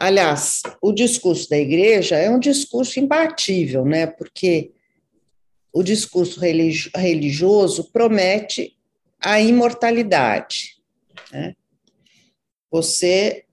Aliás, 0.00 0.62
o 0.80 0.92
discurso 0.92 1.50
da 1.50 1.58
igreja 1.58 2.16
é 2.16 2.30
um 2.30 2.38
discurso 2.38 3.00
imbatível, 3.00 3.84
né? 3.84 4.06
Porque 4.06 4.70
o 5.72 5.82
discurso 5.82 6.38
religioso 6.40 7.90
promete 7.92 8.76
a 9.20 9.40
imortalidade. 9.40 10.76
Né? 11.32 11.56
Você 12.70 13.44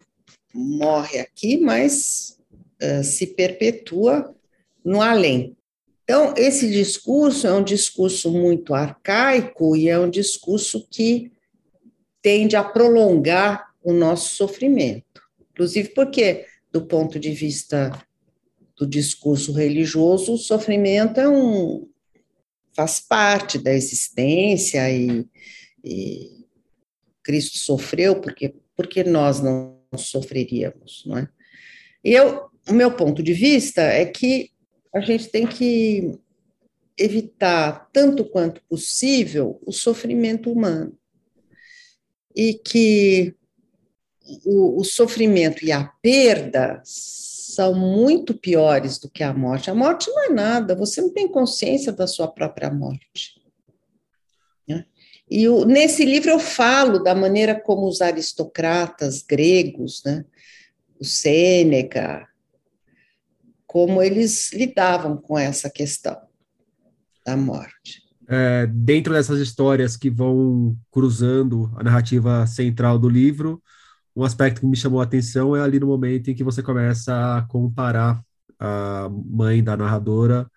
morre 0.54 1.18
aqui, 1.18 1.58
mas 1.58 2.38
uh, 2.80 3.04
se 3.04 3.25
perpetua 3.25 4.36
no 4.84 5.02
além. 5.02 5.58
Então, 6.04 6.36
esse 6.38 6.70
discurso 6.70 7.48
é 7.48 7.54
um 7.54 7.64
discurso 7.64 8.32
muito 8.32 8.75
arcaico 8.75 9.75
e 9.75 9.90
é 9.90 9.98
um 9.98 10.12
discurso 10.12 10.88
que 10.92 11.32
tende 12.22 12.56
a 12.56 12.64
prolongar 12.64 13.74
o 13.84 13.92
nosso 13.92 14.36
sofrimento. 14.36 15.04
Inclusive 15.55 15.89
porque, 15.89 16.45
do 16.69 16.85
ponto 16.85 17.17
de 17.17 17.31
vista 17.31 17.89
do 18.75 18.85
discurso 18.85 19.53
religioso, 19.53 20.33
o 20.33 20.38
sofrimento 20.38 21.17
é 21.17 21.29
um, 21.29 21.88
faz 22.75 23.00
parte 23.00 23.57
da 23.57 23.71
existência 23.71 24.91
e, 24.91 25.25
e 25.81 26.45
Cristo 27.24 27.57
sofreu 27.57 28.19
porque 28.19 28.53
porque 28.75 29.05
nós 29.05 29.39
não 29.39 29.79
sofreríamos, 29.95 31.03
não 31.05 31.17
é? 31.17 31.29
E 32.03 32.12
eu, 32.12 32.50
o 32.67 32.74
meu 32.74 32.91
ponto 32.93 33.24
de 33.24 33.31
vista 33.33 33.81
é 33.81 34.05
que 34.05 34.51
a 34.93 35.00
gente 35.00 35.29
tem 35.29 35.47
que 35.47 36.19
evitar 36.97 37.89
tanto 37.93 38.25
quanto 38.25 38.62
possível 38.67 39.62
o 39.65 39.71
sofrimento 39.71 40.51
humano 40.51 40.97
e 42.35 42.55
que 42.55 43.33
o, 44.46 44.79
o 44.79 44.84
sofrimento 44.84 45.63
e 45.63 45.72
a 45.72 45.84
perda 46.01 46.82
são 46.84 47.74
muito 47.74 48.34
piores 48.34 48.98
do 48.98 49.10
que 49.10 49.24
a 49.24 49.34
morte. 49.34 49.70
A 49.70 49.75
morte 49.75 50.10
não 50.10 50.25
é 50.25 50.29
nada, 50.29 50.75
você 50.75 51.01
não 51.01 51.12
tem 51.12 51.27
consciência 51.27 51.91
da 51.91 52.05
sua 52.05 52.27
própria 52.27 52.70
morte. 52.70 53.41
Né? 54.67 54.86
E 55.29 55.48
o, 55.48 55.65
nesse 55.65 56.03
livro 56.03 56.32
eu 56.32 56.39
falo 56.39 57.00
da 57.00 57.15
maneira 57.15 57.60
como 57.60 57.88
os 57.88 58.01
aristocratas 58.01 59.22
gregos, 59.22 60.01
né, 60.05 60.25
o 61.00 61.05
Sêneca, 61.05 62.27
como 63.66 64.01
eles 64.01 64.51
lidavam 64.53 65.18
com 65.18 65.38
essa 65.38 65.70
questão 65.70 66.18
da 67.25 67.35
morte. 67.35 68.03
É, 68.27 68.66
dentro 68.68 69.14
dessas 69.14 69.40
histórias 69.40 69.96
que 69.96 70.09
vão 70.09 70.75
cruzando 70.92 71.72
a 71.77 71.83
narrativa 71.83 72.48
central 72.48 72.98
do 72.98 73.07
livro, 73.07 73.61
um 74.16 74.24
aspecto 74.24 74.62
que 74.62 74.68
me 74.68 74.78
chamou 74.78 75.01
a 75.01 75.04
atenção 75.04 75.56
é 75.56 75.62
ali 75.62 75.80
no 75.80 75.88
momento 75.88 76.30
em 76.30 76.36
que 76.36 76.44
você 76.44 76.64
começa 76.64 77.38
a 77.38 77.42
comparar 77.44 78.24
a 78.58 79.10
mãe 79.10 79.64
da 79.64 79.75
narradora 79.75 80.50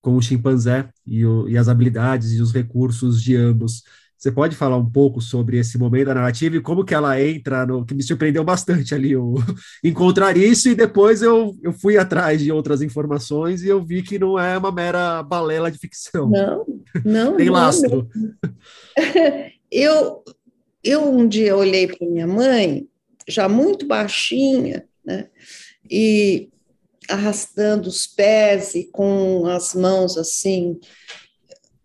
com 0.00 0.16
o 0.16 0.22
chimpanzé 0.22 0.88
e, 1.06 1.24
o, 1.24 1.48
e 1.48 1.56
as 1.56 1.68
habilidades 1.68 2.32
e 2.32 2.42
os 2.42 2.52
recursos 2.52 3.22
de 3.22 3.36
ambos. 3.36 3.82
Você 4.18 4.32
pode 4.32 4.56
falar 4.56 4.76
um 4.76 4.90
pouco 4.90 5.20
sobre 5.20 5.58
esse 5.58 5.78
momento 5.78 6.06
da 6.06 6.14
narrativa 6.14 6.56
e 6.56 6.60
como 6.60 6.84
que 6.84 6.94
ela 6.94 7.20
entra 7.20 7.66
no 7.66 7.84
que 7.84 7.94
me 7.94 8.02
surpreendeu 8.02 8.42
bastante 8.42 8.94
ali, 8.94 9.12
eu 9.12 9.34
encontrar 9.84 10.36
isso 10.36 10.68
e 10.68 10.74
depois 10.74 11.22
eu, 11.22 11.54
eu 11.62 11.72
fui 11.72 11.96
atrás 11.96 12.40
de 12.40 12.50
outras 12.50 12.82
informações 12.82 13.62
e 13.62 13.68
eu 13.68 13.84
vi 13.84 14.02
que 14.02 14.18
não 14.18 14.38
é 14.38 14.58
uma 14.58 14.72
mera 14.72 15.22
balela 15.22 15.70
de 15.70 15.78
ficção. 15.78 16.30
Não, 16.30 16.66
não. 17.04 17.36
Tem 17.36 17.48
lastro. 17.48 18.08
Não. 18.14 18.30
eu, 19.70 20.24
eu 20.82 21.08
um 21.12 21.28
dia 21.28 21.56
olhei 21.56 21.86
para 21.86 22.06
minha 22.06 22.26
mãe 22.26 22.88
já 23.28 23.48
muito 23.48 23.86
baixinha, 23.86 24.88
né? 25.04 25.28
E 25.90 26.50
arrastando 27.08 27.88
os 27.88 28.06
pés 28.06 28.74
e 28.74 28.84
com 28.84 29.46
as 29.46 29.74
mãos 29.74 30.16
assim 30.16 30.78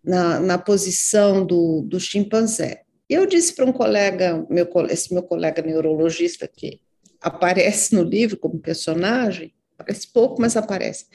na, 0.02 0.40
na 0.40 0.58
posição 0.58 1.44
do, 1.44 1.82
do 1.82 2.00
chimpanzé. 2.00 2.82
Eu 3.08 3.26
disse 3.26 3.54
para 3.54 3.66
um 3.66 3.72
colega, 3.72 4.46
meu, 4.48 4.68
esse 4.88 5.12
meu 5.12 5.22
colega 5.22 5.60
neurologista 5.62 6.48
que 6.48 6.80
aparece 7.20 7.94
no 7.94 8.02
livro 8.02 8.38
como 8.38 8.58
personagem, 8.58 9.52
aparece 9.76 10.06
pouco, 10.12 10.40
mas 10.40 10.56
aparece. 10.56 11.06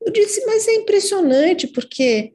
Eu 0.00 0.12
disse, 0.12 0.44
mas 0.44 0.68
é 0.68 0.74
impressionante 0.74 1.66
porque 1.66 2.34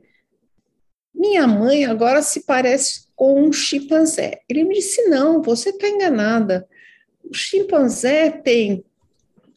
minha 1.14 1.46
mãe 1.46 1.86
agora 1.86 2.22
se 2.22 2.42
parece 2.46 3.08
com 3.16 3.42
um 3.42 3.54
chimpanzé. 3.54 4.42
Ele 4.50 4.64
me 4.64 4.76
disse, 4.76 5.04
não, 5.10 5.42
você 5.42 5.70
está 5.70 5.88
enganada 5.88 6.68
o 7.24 7.34
chimpanzé 7.34 8.30
tem 8.30 8.84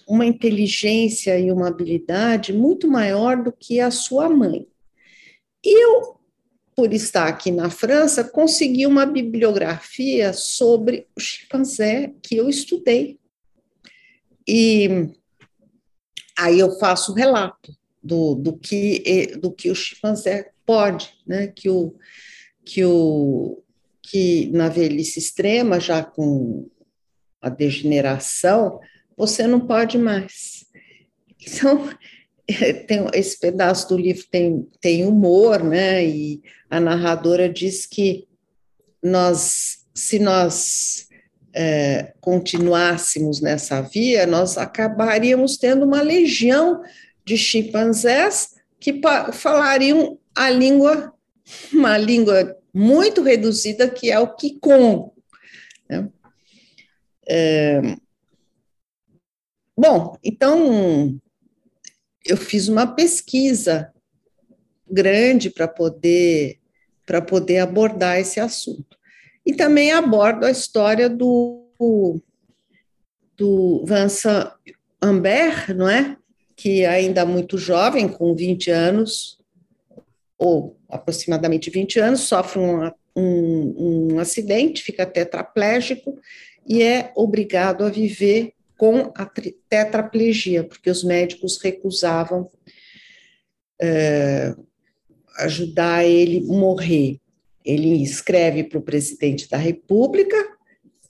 uma 0.07 0.25
inteligência 0.25 1.39
e 1.39 1.51
uma 1.51 1.69
habilidade 1.69 2.53
muito 2.53 2.87
maior 2.87 3.43
do 3.43 3.53
que 3.53 3.81
a 3.81 3.91
sua 3.91 4.29
mãe. 4.29 4.69
E 5.65 5.85
eu, 5.85 6.21
por 6.77 6.93
estar 6.93 7.27
aqui 7.27 7.51
na 7.51 7.69
França, 7.69 8.23
consegui 8.23 8.87
uma 8.87 9.05
bibliografia 9.05 10.33
sobre 10.33 11.09
o 11.17 11.21
chimpanzé 11.21 12.15
que 12.23 12.37
eu 12.37 12.49
estudei. 12.49 13.19
E 14.47 15.09
aí 16.39 16.61
eu 16.61 16.79
faço 16.79 17.11
o 17.11 17.15
relato 17.15 17.77
do, 18.01 18.37
do, 18.37 18.57
que, 18.57 19.37
do 19.41 19.51
que 19.51 19.71
o 19.71 19.75
chimpanzé 19.75 20.53
pode, 20.65 21.13
né? 21.27 21.49
que, 21.49 21.69
o, 21.69 21.97
que, 22.65 22.85
o, 22.85 23.61
que 24.01 24.49
na 24.53 24.69
velhice 24.69 25.19
extrema, 25.19 25.81
já 25.81 26.05
com 26.05 26.69
a 27.41 27.49
degeneração, 27.49 28.81
você 29.17 29.47
não 29.47 29.61
pode 29.61 29.99
mais. 29.99 30.67
Então, 31.41 31.89
tem, 32.87 33.07
esse 33.15 33.39
pedaço 33.39 33.89
do 33.89 33.97
livro 33.97 34.25
tem, 34.31 34.67
tem 34.81 35.05
humor, 35.05 35.63
né? 35.63 36.05
E 36.05 36.43
a 36.69 36.81
narradora 36.81 37.49
diz 37.49 37.87
que 37.87 38.27
nós, 39.03 39.85
se 39.95 40.19
nós 40.19 41.07
é, 41.55 42.13
continuássemos 42.21 43.41
nessa 43.41 43.81
via, 43.81 44.27
nós 44.27 44.59
acabaríamos 44.59 45.57
tendo 45.57 45.87
uma 45.87 46.03
legião 46.03 46.83
de 47.25 47.37
chimpanzés 47.37 48.55
que 48.79 49.01
falariam 49.33 50.19
a 50.35 50.51
língua, 50.51 51.13
uma 51.73 51.97
língua 51.97 52.57
muito 52.73 53.23
reduzida, 53.23 53.89
que 53.89 54.11
é 54.11 54.19
o 54.19 54.35
Kikongo. 54.35 55.15
Né? 55.89 56.09
É... 57.29 57.81
Bom, 59.77 60.17
então 60.23 61.19
eu 62.25 62.37
fiz 62.37 62.69
uma 62.69 62.87
pesquisa 62.87 63.93
grande 64.89 65.51
para 65.51 65.69
poder 65.69 66.59
para 67.07 67.23
poder 67.23 67.59
abordar 67.59 68.19
esse 68.19 68.41
assunto. 68.41 68.99
E 69.47 69.55
também 69.55 69.93
abordo 69.93 70.45
a 70.45 70.51
história 70.51 71.09
do, 71.09 71.65
do 73.37 73.85
Vincent 73.87 74.51
Ambert, 75.01 75.73
não 75.73 75.89
é? 75.89 76.17
Que 76.57 76.85
ainda 76.85 77.25
muito 77.25 77.57
jovem, 77.57 78.09
com 78.09 78.35
20 78.35 78.73
anos, 78.73 79.39
ou 80.37 80.77
aproximadamente 80.89 81.71
20 81.71 82.01
anos, 82.01 82.21
sofre 82.23 82.59
um, 82.59 82.91
um, 83.15 84.15
um 84.15 84.19
acidente, 84.19 84.83
fica 84.83 85.07
tetraplégico 85.07 86.19
e 86.67 86.83
é 86.83 87.13
obrigado 87.15 87.85
a 87.85 87.91
viver 87.91 88.53
com 88.77 89.13
a 89.17 89.31
tetraplegia, 89.69 90.65
porque 90.65 90.91
os 90.91 91.03
médicos 91.03 91.59
recusavam 91.63 92.51
é, 93.81 94.55
ajudar 95.39 96.05
ele 96.05 96.41
morrer. 96.41 97.19
Ele 97.65 98.03
escreve 98.03 98.65
para 98.65 98.79
o 98.79 98.83
presidente 98.83 99.49
da 99.49 99.57
República, 99.57 100.37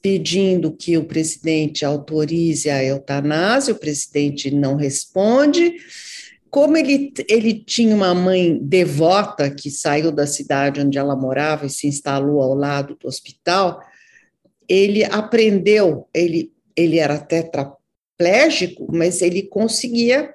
pedindo 0.01 0.73
que 0.73 0.97
o 0.97 1.05
presidente 1.05 1.85
autorize 1.85 2.71
a 2.71 2.83
eutanásia, 2.83 3.75
o 3.75 3.79
presidente 3.79 4.51
não 4.51 4.77
responde. 4.77 5.75
Como 6.49 6.77
ele, 6.77 7.12
ele 7.29 7.55
tinha 7.55 7.95
uma 7.95 8.14
mãe 8.14 8.59
devota 8.62 9.51
que 9.51 9.71
saiu 9.71 10.12
da 10.12 10.27
cidade 10.27 10.81
onde 10.81 10.97
ela 10.97 11.16
morava 11.16 11.66
e 11.66 11.71
se 11.71 11.88
instalou 11.88 12.40
ao 12.40 12.55
lado 12.55 12.97
do 12.99 13.09
hospital, 13.09 13.81
ele 14.68 15.05
aprendeu, 15.05 16.09
ele, 16.12 16.52
ele 16.76 16.98
era 16.98 17.18
tetraplégico, 17.18 18.87
mas 18.92 19.22
ele 19.22 19.42
conseguia 19.42 20.35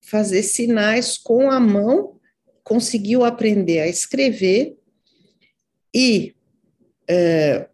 fazer 0.00 0.42
sinais 0.42 1.16
com 1.16 1.50
a 1.50 1.58
mão, 1.58 2.18
conseguiu 2.62 3.24
aprender 3.24 3.80
a 3.80 3.88
escrever 3.88 4.76
e 5.94 6.34
é, 7.08 7.68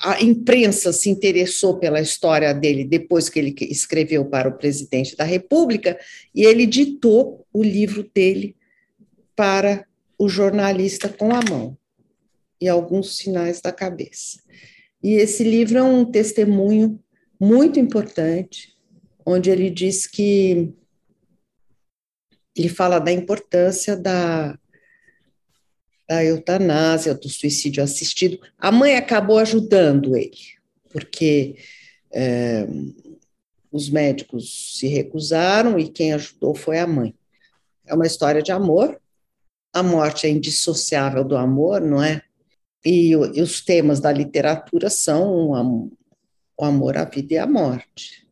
a 0.00 0.20
imprensa 0.22 0.92
se 0.92 1.08
interessou 1.08 1.78
pela 1.78 2.00
história 2.00 2.52
dele 2.52 2.84
depois 2.84 3.28
que 3.28 3.38
ele 3.38 3.54
escreveu 3.62 4.24
para 4.24 4.48
o 4.48 4.58
presidente 4.58 5.16
da 5.16 5.24
República 5.24 5.98
e 6.34 6.44
ele 6.44 6.66
ditou 6.66 7.46
o 7.52 7.62
livro 7.62 8.08
dele 8.14 8.56
para 9.34 9.86
o 10.18 10.28
jornalista 10.28 11.08
com 11.08 11.32
a 11.34 11.40
mão 11.48 11.76
e 12.62 12.68
alguns 12.68 13.16
sinais 13.16 13.60
da 13.60 13.72
cabeça. 13.72 14.40
E 15.02 15.14
esse 15.14 15.42
livro 15.42 15.78
é 15.78 15.82
um 15.82 16.04
testemunho 16.04 17.02
muito 17.40 17.80
importante, 17.80 18.76
onde 19.26 19.50
ele 19.50 19.68
diz 19.68 20.06
que 20.06 20.72
ele 22.56 22.68
fala 22.68 23.00
da 23.00 23.10
importância 23.10 23.96
da, 23.96 24.56
da 26.08 26.24
eutanásia, 26.24 27.14
do 27.14 27.28
suicídio 27.28 27.82
assistido. 27.82 28.38
A 28.56 28.70
mãe 28.70 28.94
acabou 28.94 29.38
ajudando 29.38 30.16
ele, 30.16 30.38
porque 30.88 31.56
é, 32.12 32.64
os 33.72 33.90
médicos 33.90 34.78
se 34.78 34.86
recusaram 34.86 35.80
e 35.80 35.88
quem 35.88 36.12
ajudou 36.12 36.54
foi 36.54 36.78
a 36.78 36.86
mãe. 36.86 37.12
É 37.84 37.92
uma 37.92 38.06
história 38.06 38.40
de 38.40 38.52
amor. 38.52 39.00
A 39.72 39.82
morte 39.82 40.28
é 40.28 40.30
indissociável 40.30 41.24
do 41.24 41.36
amor, 41.36 41.80
não 41.80 42.00
é? 42.00 42.22
E, 42.84 43.10
e 43.10 43.40
os 43.40 43.60
temas 43.60 44.00
da 44.00 44.10
literatura 44.10 44.90
são 44.90 45.50
o 46.56 46.64
amor 46.64 46.96
à 46.96 47.04
vida 47.04 47.34
e 47.34 47.38
à 47.38 47.46
morte, 47.46 48.26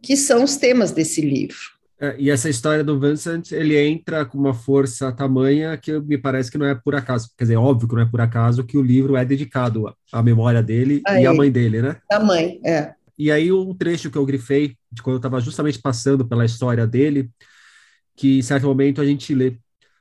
que 0.00 0.16
são 0.16 0.44
os 0.44 0.56
temas 0.56 0.92
desse 0.92 1.20
livro. 1.20 1.78
É, 2.00 2.14
e 2.16 2.30
essa 2.30 2.48
história 2.48 2.84
do 2.84 2.98
Vincent, 3.00 3.50
ele 3.50 3.76
entra 3.76 4.24
com 4.24 4.38
uma 4.38 4.54
força 4.54 5.10
tamanha 5.10 5.76
que 5.76 5.98
me 5.98 6.16
parece 6.16 6.48
que 6.50 6.56
não 6.56 6.66
é 6.66 6.74
por 6.74 6.94
acaso. 6.94 7.28
Quer 7.36 7.44
dizer, 7.44 7.56
óbvio 7.56 7.88
que 7.88 7.94
não 7.96 8.02
é 8.02 8.06
por 8.06 8.20
acaso 8.20 8.64
que 8.64 8.78
o 8.78 8.82
livro 8.82 9.16
é 9.16 9.24
dedicado 9.24 9.92
à 10.12 10.22
memória 10.22 10.62
dele 10.62 11.02
aí, 11.04 11.24
e 11.24 11.26
à 11.26 11.34
mãe 11.34 11.50
dele, 11.50 11.82
né? 11.82 11.96
A 12.12 12.20
mãe, 12.20 12.60
é. 12.64 12.94
E 13.18 13.32
aí 13.32 13.50
um 13.50 13.74
trecho 13.74 14.12
que 14.12 14.16
eu 14.16 14.24
grifei, 14.24 14.76
de 14.92 15.02
quando 15.02 15.14
eu 15.14 15.18
estava 15.18 15.40
justamente 15.40 15.80
passando 15.80 16.24
pela 16.24 16.44
história 16.44 16.86
dele, 16.86 17.28
que 18.14 18.38
em 18.38 18.42
certo 18.42 18.68
momento 18.68 19.00
a 19.00 19.04
gente 19.04 19.34
lê. 19.34 19.56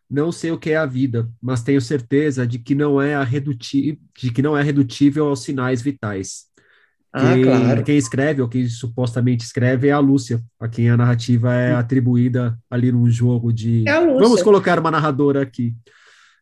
Não 0.10 0.32
sei 0.32 0.52
o 0.52 0.58
que 0.58 0.70
é 0.70 0.78
a 0.78 0.86
vida, 0.86 1.30
mas 1.42 1.64
tenho 1.64 1.82
certeza 1.82 2.48
de 2.48 2.60
que 2.60 2.74
não 2.74 3.02
é, 3.02 3.14
a 3.14 3.24
reduti 3.24 4.00
de 4.18 4.32
que 4.32 4.42
não 4.42 4.58
é 4.58 4.64
redutível 4.64 5.28
aos 5.28 5.44
sinais 5.44 5.82
vitais. 5.82 6.48
Ah, 7.12 7.34
quem, 7.34 7.44
claro. 7.44 7.84
quem 7.84 7.98
escreve, 7.98 8.42
ou 8.42 8.48
quem 8.48 8.68
supostamente 8.68 9.44
escreve, 9.44 9.88
é 9.88 9.92
a 9.92 10.00
Lúcia, 10.00 10.42
a 10.60 10.68
quem 10.68 10.90
a 10.90 10.98
narrativa 10.98 11.54
é 11.54 11.74
hum. 11.74 11.78
atribuída 11.78 12.58
ali 12.70 12.92
num 12.92 13.10
jogo 13.10 13.52
de. 13.52 13.88
É 13.88 14.00
Vamos 14.00 14.42
colocar 14.42 14.80
uma 14.80 14.92
narradora 14.92 15.42
aqui. 15.42 15.76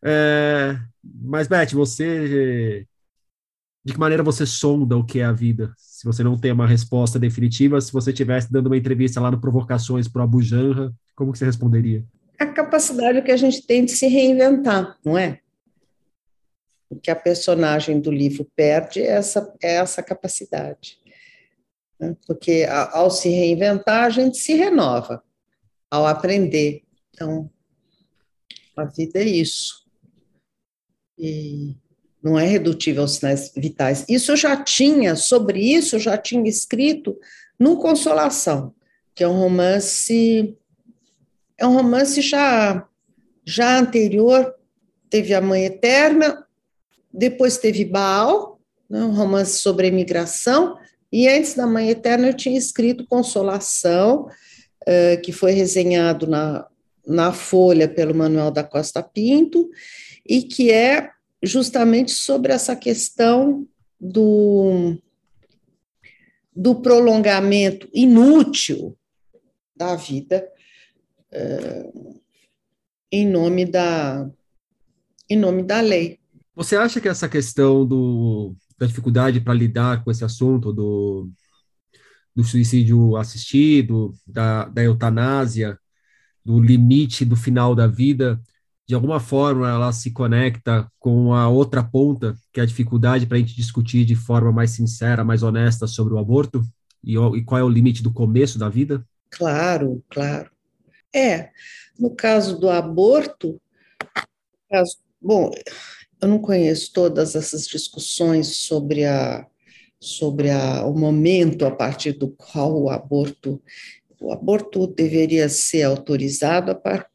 É... 0.04 0.78
Mas, 1.02 1.48
Beth, 1.48 1.72
você. 1.72 2.86
De 3.84 3.92
que 3.92 4.00
maneira 4.00 4.22
você 4.22 4.44
sonda 4.44 4.96
o 4.96 5.04
que 5.04 5.20
é 5.20 5.24
a 5.24 5.32
vida? 5.32 5.72
Se 5.76 6.04
você 6.04 6.22
não 6.24 6.36
tem 6.36 6.50
uma 6.50 6.66
resposta 6.66 7.20
definitiva, 7.20 7.80
se 7.80 7.92
você 7.92 8.10
estivesse 8.10 8.50
dando 8.50 8.66
uma 8.66 8.76
entrevista 8.76 9.20
lá 9.20 9.30
no 9.30 9.40
Provocações 9.40 10.08
para 10.08 10.20
o 10.20 10.24
Abu 10.24 10.42
Janra, 10.42 10.92
como 11.14 11.32
que 11.32 11.38
você 11.38 11.44
responderia? 11.44 12.04
A 12.38 12.46
capacidade 12.46 13.22
que 13.22 13.32
a 13.32 13.36
gente 13.36 13.66
tem 13.66 13.84
de 13.84 13.92
se 13.92 14.06
reinventar, 14.06 14.98
não 15.04 15.16
é? 15.16 15.40
O 16.88 16.96
que 16.96 17.10
a 17.10 17.16
personagem 17.16 18.00
do 18.00 18.10
livro 18.10 18.50
perde 18.54 19.00
é 19.00 19.06
essa, 19.06 19.54
é 19.62 19.76
essa 19.76 20.02
capacidade. 20.02 20.98
Né? 21.98 22.16
Porque 22.26 22.66
ao 22.92 23.10
se 23.10 23.28
reinventar, 23.28 24.04
a 24.04 24.10
gente 24.10 24.38
se 24.38 24.54
renova, 24.54 25.22
ao 25.90 26.06
aprender. 26.06 26.82
Então, 27.10 27.50
a 28.76 28.84
vida 28.84 29.20
é 29.20 29.24
isso. 29.24 29.84
E 31.18 31.76
não 32.22 32.38
é 32.38 32.44
redutível 32.44 33.02
aos 33.02 33.16
sinais 33.16 33.52
vitais. 33.56 34.04
Isso 34.08 34.32
eu 34.32 34.36
já 34.36 34.62
tinha, 34.62 35.16
sobre 35.16 35.60
isso 35.60 35.96
eu 35.96 36.00
já 36.00 36.18
tinha 36.18 36.48
escrito 36.48 37.18
no 37.58 37.78
Consolação, 37.78 38.74
que 39.14 39.24
é 39.24 39.28
um 39.28 39.38
romance 39.38 40.56
é 41.58 41.66
um 41.66 41.72
romance 41.72 42.20
já, 42.20 42.86
já 43.44 43.78
anterior, 43.78 44.54
teve 45.08 45.34
A 45.34 45.40
Mãe 45.40 45.64
Eterna, 45.64 46.46
depois 47.12 47.56
teve 47.56 47.84
Baal, 47.84 48.60
né, 48.88 49.02
um 49.02 49.12
romance 49.12 49.58
sobre 49.58 49.86
a 49.86 49.88
imigração, 49.88 50.76
e 51.10 51.28
antes 51.28 51.54
da 51.54 51.66
Mãe 51.66 51.88
Eterna 51.90 52.28
eu 52.28 52.34
tinha 52.34 52.58
escrito 52.58 53.06
Consolação, 53.06 54.28
uh, 54.82 55.20
que 55.22 55.32
foi 55.32 55.52
resenhado 55.52 56.26
na, 56.26 56.66
na 57.06 57.32
Folha 57.32 57.88
pelo 57.88 58.14
Manuel 58.14 58.50
da 58.50 58.62
Costa 58.62 59.02
Pinto, 59.02 59.70
e 60.26 60.42
que 60.42 60.70
é 60.70 61.10
justamente 61.42 62.12
sobre 62.12 62.52
essa 62.52 62.74
questão 62.74 63.66
do, 63.98 64.96
do 66.54 66.74
prolongamento 66.74 67.88
inútil 67.94 68.96
da 69.74 69.94
vida 69.94 70.46
em 73.10 73.28
nome 73.28 73.64
da 73.64 74.28
em 75.28 75.36
nome 75.36 75.62
da 75.62 75.80
lei. 75.80 76.18
Você 76.54 76.76
acha 76.76 77.00
que 77.00 77.08
essa 77.08 77.28
questão 77.28 77.84
do, 77.84 78.54
da 78.78 78.86
dificuldade 78.86 79.40
para 79.40 79.54
lidar 79.54 80.02
com 80.02 80.10
esse 80.10 80.24
assunto 80.24 80.72
do, 80.72 81.28
do 82.34 82.44
suicídio 82.44 83.16
assistido, 83.16 84.14
da, 84.26 84.66
da 84.66 84.82
eutanásia, 84.82 85.78
do 86.44 86.60
limite 86.60 87.24
do 87.24 87.34
final 87.34 87.74
da 87.74 87.86
vida, 87.86 88.40
de 88.86 88.94
alguma 88.94 89.18
forma 89.18 89.68
ela 89.68 89.92
se 89.92 90.12
conecta 90.12 90.90
com 90.98 91.34
a 91.34 91.48
outra 91.48 91.82
ponta, 91.82 92.36
que 92.52 92.60
é 92.60 92.62
a 92.62 92.66
dificuldade 92.66 93.26
para 93.26 93.36
a 93.36 93.40
gente 93.40 93.56
discutir 93.56 94.04
de 94.04 94.14
forma 94.14 94.52
mais 94.52 94.70
sincera, 94.70 95.24
mais 95.24 95.42
honesta 95.42 95.86
sobre 95.86 96.14
o 96.14 96.18
aborto? 96.18 96.62
E, 97.02 97.16
e 97.16 97.42
qual 97.42 97.60
é 97.60 97.64
o 97.64 97.68
limite 97.68 98.02
do 98.02 98.12
começo 98.12 98.58
da 98.58 98.68
vida? 98.68 99.04
Claro, 99.30 100.02
claro. 100.08 100.50
É, 101.16 101.48
no 101.98 102.14
caso 102.14 102.60
do 102.60 102.68
aborto, 102.68 103.58
caso, 104.68 104.98
bom, 105.18 105.50
eu 106.20 106.28
não 106.28 106.38
conheço 106.38 106.92
todas 106.92 107.34
essas 107.34 107.66
discussões 107.66 108.48
sobre 108.48 109.06
a 109.06 109.46
sobre 109.98 110.50
a, 110.50 110.84
o 110.84 110.94
momento 110.94 111.64
a 111.64 111.70
partir 111.70 112.12
do 112.12 112.28
qual 112.28 112.82
o 112.82 112.90
aborto 112.90 113.62
o 114.20 114.30
aborto 114.30 114.86
deveria 114.86 115.48
ser 115.48 115.84
autorizado 115.84 116.76
par, 116.76 117.10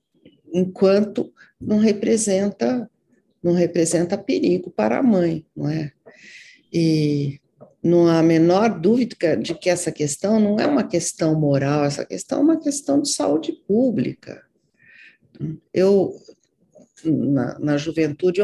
enquanto 0.51 1.31
não 1.59 1.77
representa 1.77 2.89
não 3.41 3.53
representa 3.53 4.17
perigo 4.17 4.71
para 4.71 4.97
a 4.97 5.03
mãe, 5.03 5.45
não 5.55 5.69
é? 5.69 5.91
E 6.71 7.40
não 7.84 8.08
há 8.08 8.20
a 8.20 8.24
menor 8.24 8.80
dúvida 8.80 9.36
de 9.36 9.56
que 9.56 9.70
essa 9.70 9.91
questão 9.91 10.39
não 10.39 10.60
é 10.60 10.67
uma 10.67 10.84
questão 10.84 11.39
moral, 11.39 11.84
essa 11.86 12.06
questão 12.06 12.39
é 12.39 12.44
uma 12.44 12.60
questão 12.60 13.02
de 13.02 13.10
saúde 13.10 13.54
pública. 13.67 14.46
Eu, 15.74 16.15
na, 17.04 17.58
na 17.58 17.78
juventude, 17.78 18.41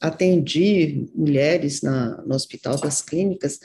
atendi 0.00 1.08
mulheres 1.14 1.82
na, 1.82 2.22
no 2.22 2.34
Hospital 2.34 2.78
das 2.78 3.02
Clínicas 3.02 3.58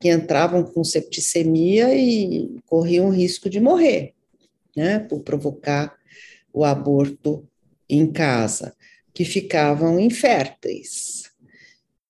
que 0.00 0.10
entravam 0.10 0.64
com 0.64 0.82
septicemia 0.82 1.94
e 1.94 2.56
corriam 2.66 3.10
risco 3.10 3.50
de 3.50 3.60
morrer, 3.60 4.14
né, 4.74 4.98
por 4.98 5.20
provocar 5.20 5.94
o 6.52 6.64
aborto 6.64 7.46
em 7.88 8.10
casa, 8.10 8.74
que 9.12 9.24
ficavam 9.24 10.00
inférteis. 10.00 11.30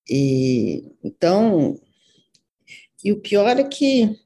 E 0.08 0.84
então 1.02 1.80
e 3.04 3.12
o 3.12 3.20
pior 3.20 3.58
é 3.58 3.64
que, 3.64 4.18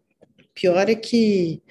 pior 0.54 0.88
é 0.88 0.94
que, 0.94 1.62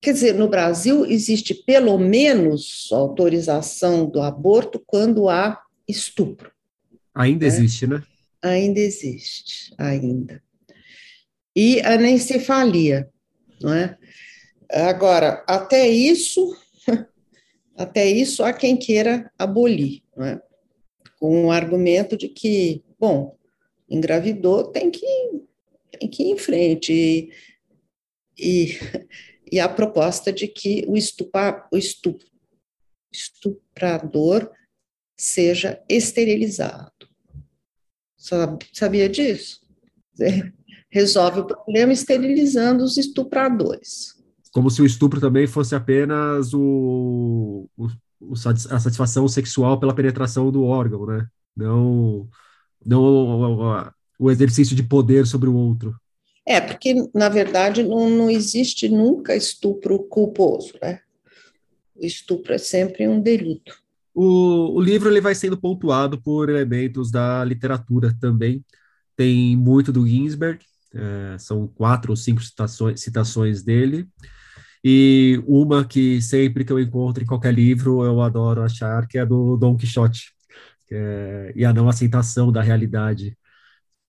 quer 0.00 0.12
dizer, 0.12 0.34
no 0.34 0.48
Brasil 0.48 1.06
existe 1.06 1.54
pelo 1.54 1.98
menos 1.98 2.88
autorização 2.92 4.06
do 4.06 4.20
aborto 4.20 4.82
quando 4.86 5.28
há 5.28 5.60
estupro. 5.88 6.50
Ainda 7.14 7.46
né? 7.46 7.52
existe, 7.52 7.86
né? 7.86 8.02
Ainda 8.42 8.80
existe, 8.80 9.74
ainda. 9.76 10.42
E 11.54 11.80
a 11.80 11.94
anencefalia, 11.94 13.08
não 13.60 13.74
é? 13.74 13.98
Agora, 14.70 15.44
até 15.48 15.88
isso, 15.88 16.56
Até 17.80 18.06
isso 18.06 18.44
há 18.44 18.52
quem 18.52 18.76
queira 18.76 19.32
abolir, 19.38 20.02
é? 20.18 20.38
com 21.18 21.46
o 21.46 21.50
argumento 21.50 22.14
de 22.14 22.28
que, 22.28 22.84
bom, 22.98 23.34
engravidou, 23.88 24.64
tem 24.64 24.90
que, 24.90 25.06
que 26.08 26.22
ir 26.22 26.32
em 26.32 26.38
frente. 26.38 26.92
E, 26.92 27.32
e, 28.38 28.78
e 29.52 29.60
a 29.60 29.68
proposta 29.68 30.32
de 30.32 30.46
que 30.46 30.84
o, 30.88 30.96
estupa, 30.96 31.68
o 31.72 31.76
estup, 31.76 32.24
estuprador 33.12 34.50
seja 35.18 35.82
esterilizado. 35.88 36.92
Sabia 38.72 39.08
disso? 39.08 39.60
Resolve 40.90 41.40
o 41.40 41.46
problema 41.46 41.92
esterilizando 41.92 42.84
os 42.84 42.96
estupradores. 42.96 44.14
Como 44.52 44.70
se 44.70 44.82
o 44.82 44.86
estupro 44.86 45.20
também 45.20 45.46
fosse 45.46 45.74
apenas 45.74 46.52
o, 46.52 47.68
o, 47.76 47.88
a 48.32 48.80
satisfação 48.80 49.28
sexual 49.28 49.78
pela 49.78 49.94
penetração 49.94 50.50
do 50.50 50.64
órgão, 50.64 51.06
né? 51.06 51.26
Não, 51.56 52.28
não 52.84 53.02
o, 53.02 53.90
o 54.20 54.30
exercício 54.30 54.76
de 54.76 54.82
poder 54.82 55.26
sobre 55.26 55.48
o 55.48 55.54
outro. 55.54 55.96
É, 56.46 56.60
porque, 56.60 57.08
na 57.14 57.30
verdade, 57.30 57.82
não, 57.82 58.10
não 58.10 58.30
existe 58.30 58.86
nunca 58.86 59.34
estupro 59.34 59.98
culposo, 60.00 60.74
né? 60.82 61.00
O 61.96 62.04
estupro 62.04 62.52
é 62.52 62.58
sempre 62.58 63.08
um 63.08 63.20
delito. 63.20 63.74
O, 64.14 64.76
o 64.76 64.80
livro 64.80 65.08
ele 65.08 65.20
vai 65.20 65.34
sendo 65.34 65.56
pontuado 65.56 66.20
por 66.20 66.50
elementos 66.50 67.10
da 67.10 67.42
literatura 67.44 68.14
também. 68.20 68.62
Tem 69.16 69.56
muito 69.56 69.90
do 69.90 70.06
Ginsberg, 70.06 70.62
é, 70.94 71.38
são 71.38 71.66
quatro 71.66 72.12
ou 72.12 72.16
cinco 72.16 72.42
citações, 72.42 73.00
citações 73.00 73.62
dele. 73.62 74.06
E 74.84 75.42
uma 75.46 75.84
que 75.84 76.20
sempre 76.20 76.64
que 76.64 76.72
eu 76.72 76.80
encontro 76.80 77.22
em 77.22 77.26
qualquer 77.26 77.54
livro 77.54 78.04
eu 78.04 78.20
adoro 78.20 78.62
achar, 78.62 79.06
que 79.06 79.18
é 79.18 79.24
do 79.24 79.56
Dom 79.56 79.76
Quixote, 79.76 80.32
é, 80.90 81.52
e 81.54 81.64
a 81.64 81.72
não 81.72 81.88
aceitação 81.88 82.50
da 82.50 82.60
realidade. 82.60 83.36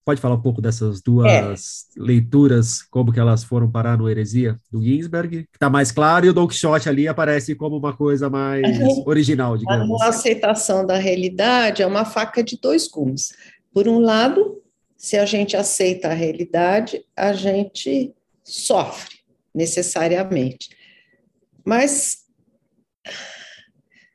Pode 0.04 0.20
falar 0.20 0.36
um 0.36 0.42
pouco 0.42 0.62
dessas 0.62 1.02
duas 1.02 1.32
é. 1.32 1.54
leituras, 2.02 2.82
como 2.84 3.12
que 3.12 3.20
elas 3.20 3.44
foram 3.44 3.70
parar 3.70 3.98
no 3.98 4.10
Heresia 4.10 4.60
do 4.72 4.82
Ginsberg, 4.82 5.44
que 5.44 5.48
está 5.54 5.70
mais 5.70 5.92
claro, 5.92 6.26
e 6.26 6.30
o 6.30 6.34
Don 6.34 6.48
Quixote 6.48 6.90
ali 6.90 7.08
aparece 7.08 7.54
como 7.54 7.78
uma 7.78 7.96
coisa 7.96 8.30
mais 8.30 8.66
original, 9.06 9.58
digamos. 9.58 10.02
A 10.02 10.08
aceitação 10.08 10.86
da 10.86 10.98
realidade 10.98 11.84
é 11.84 11.88
uma 11.88 12.04
faca 12.04 12.44
de 12.44 12.60
dois 12.60 12.88
gumes. 12.88 13.34
Por 13.74 13.88
um 13.88 14.00
lado, 14.00 14.62
se 14.98 15.18
a 15.18 15.26
gente 15.26 15.56
aceita 15.56 16.10
a 16.10 16.14
realidade, 16.14 17.06
a 17.16 17.34
gente 17.34 18.14
sofre 18.44 19.20
necessariamente. 19.54 20.70
Mas 21.64 22.22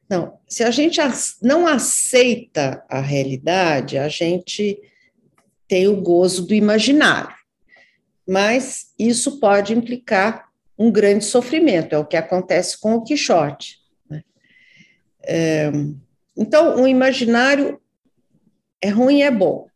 não, 0.08 0.38
se 0.48 0.62
a 0.62 0.70
gente 0.70 1.00
não 1.42 1.66
aceita 1.66 2.84
a 2.88 3.00
realidade, 3.00 3.98
a 3.98 4.08
gente 4.08 4.80
tem 5.68 5.88
o 5.88 6.00
gozo 6.00 6.46
do 6.46 6.54
imaginário. 6.54 7.34
Mas 8.26 8.92
isso 8.98 9.38
pode 9.38 9.72
implicar 9.72 10.46
um 10.78 10.90
grande 10.90 11.24
sofrimento, 11.24 11.94
é 11.94 11.98
o 11.98 12.04
que 12.04 12.16
acontece 12.16 12.78
com 12.78 12.94
o 12.94 13.02
Quixote. 13.02 13.78
Né? 14.08 14.22
É, 15.24 15.70
então, 16.36 16.82
o 16.82 16.86
imaginário 16.86 17.80
é 18.80 18.88
ruim 18.88 19.18
e 19.18 19.22
é 19.22 19.30
bom. 19.30 19.68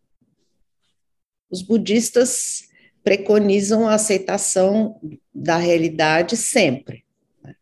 Os 1.50 1.62
budistas 1.62 2.68
preconizam 3.02 3.88
a 3.88 3.94
aceitação 3.94 5.00
da 5.34 5.56
realidade 5.56 6.36
sempre. 6.36 7.04
Né? 7.42 7.54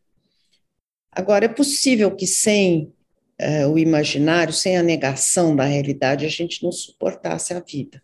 Agora, 1.12 1.44
é 1.44 1.48
possível 1.48 2.14
que 2.14 2.26
sem 2.26 2.92
é, 3.38 3.66
o 3.66 3.78
imaginário, 3.78 4.52
sem 4.52 4.76
a 4.76 4.82
negação 4.82 5.54
da 5.54 5.64
realidade, 5.64 6.26
a 6.26 6.28
gente 6.28 6.64
não 6.64 6.72
suportasse 6.72 7.54
a 7.54 7.60
vida. 7.60 8.02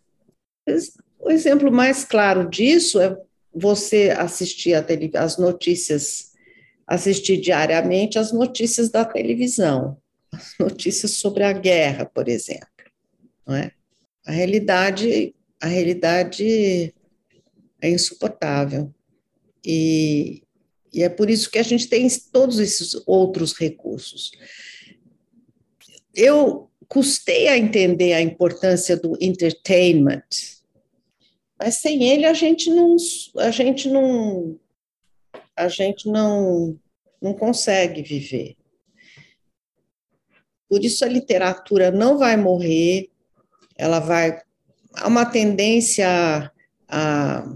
O 1.19 1.31
exemplo 1.31 1.71
mais 1.71 2.03
claro 2.03 2.49
disso 2.49 2.99
é 2.99 3.17
você 3.53 4.09
assistir 4.09 4.73
as 5.15 5.37
notícias, 5.37 6.31
assistir 6.85 7.37
diariamente 7.37 8.19
as 8.19 8.31
notícias 8.31 8.89
da 8.89 9.05
televisão, 9.05 9.97
as 10.31 10.53
notícias 10.59 11.11
sobre 11.11 11.43
a 11.43 11.53
guerra, 11.53 12.05
por 12.05 12.27
exemplo, 12.27 12.67
não 13.47 13.55
é? 13.55 13.71
A 14.25 14.31
realidade, 14.31 15.35
a 15.61 15.67
realidade 15.67 16.93
é 17.81 17.89
insuportável. 17.89 18.93
E, 19.63 20.43
e 20.91 21.03
é 21.03 21.09
por 21.09 21.29
isso 21.29 21.49
que 21.49 21.59
a 21.59 21.63
gente 21.63 21.87
tem 21.87 22.07
todos 22.31 22.59
esses 22.59 23.01
outros 23.05 23.53
recursos. 23.53 24.31
Eu 26.13 26.69
custei 26.87 27.47
a 27.47 27.57
entender 27.57 28.13
a 28.13 28.21
importância 28.21 28.97
do 28.97 29.17
entertainment, 29.21 30.23
mas 31.57 31.75
sem 31.81 32.03
ele 32.03 32.25
a 32.25 32.33
gente 32.33 32.69
não 32.69 32.95
a 33.37 33.51
gente 33.51 33.89
não 33.89 34.59
a 35.55 35.67
gente 35.67 36.07
não 36.09 36.77
não 37.21 37.33
consegue 37.33 38.03
viver. 38.03 38.55
Por 40.69 40.83
isso 40.83 41.05
a 41.05 41.07
literatura 41.07 41.91
não 41.91 42.17
vai 42.17 42.35
morrer, 42.35 43.09
ela 43.77 43.99
vai 43.99 44.41
há 44.93 45.07
uma 45.07 45.25
tendência 45.25 46.51
a, 46.87 47.55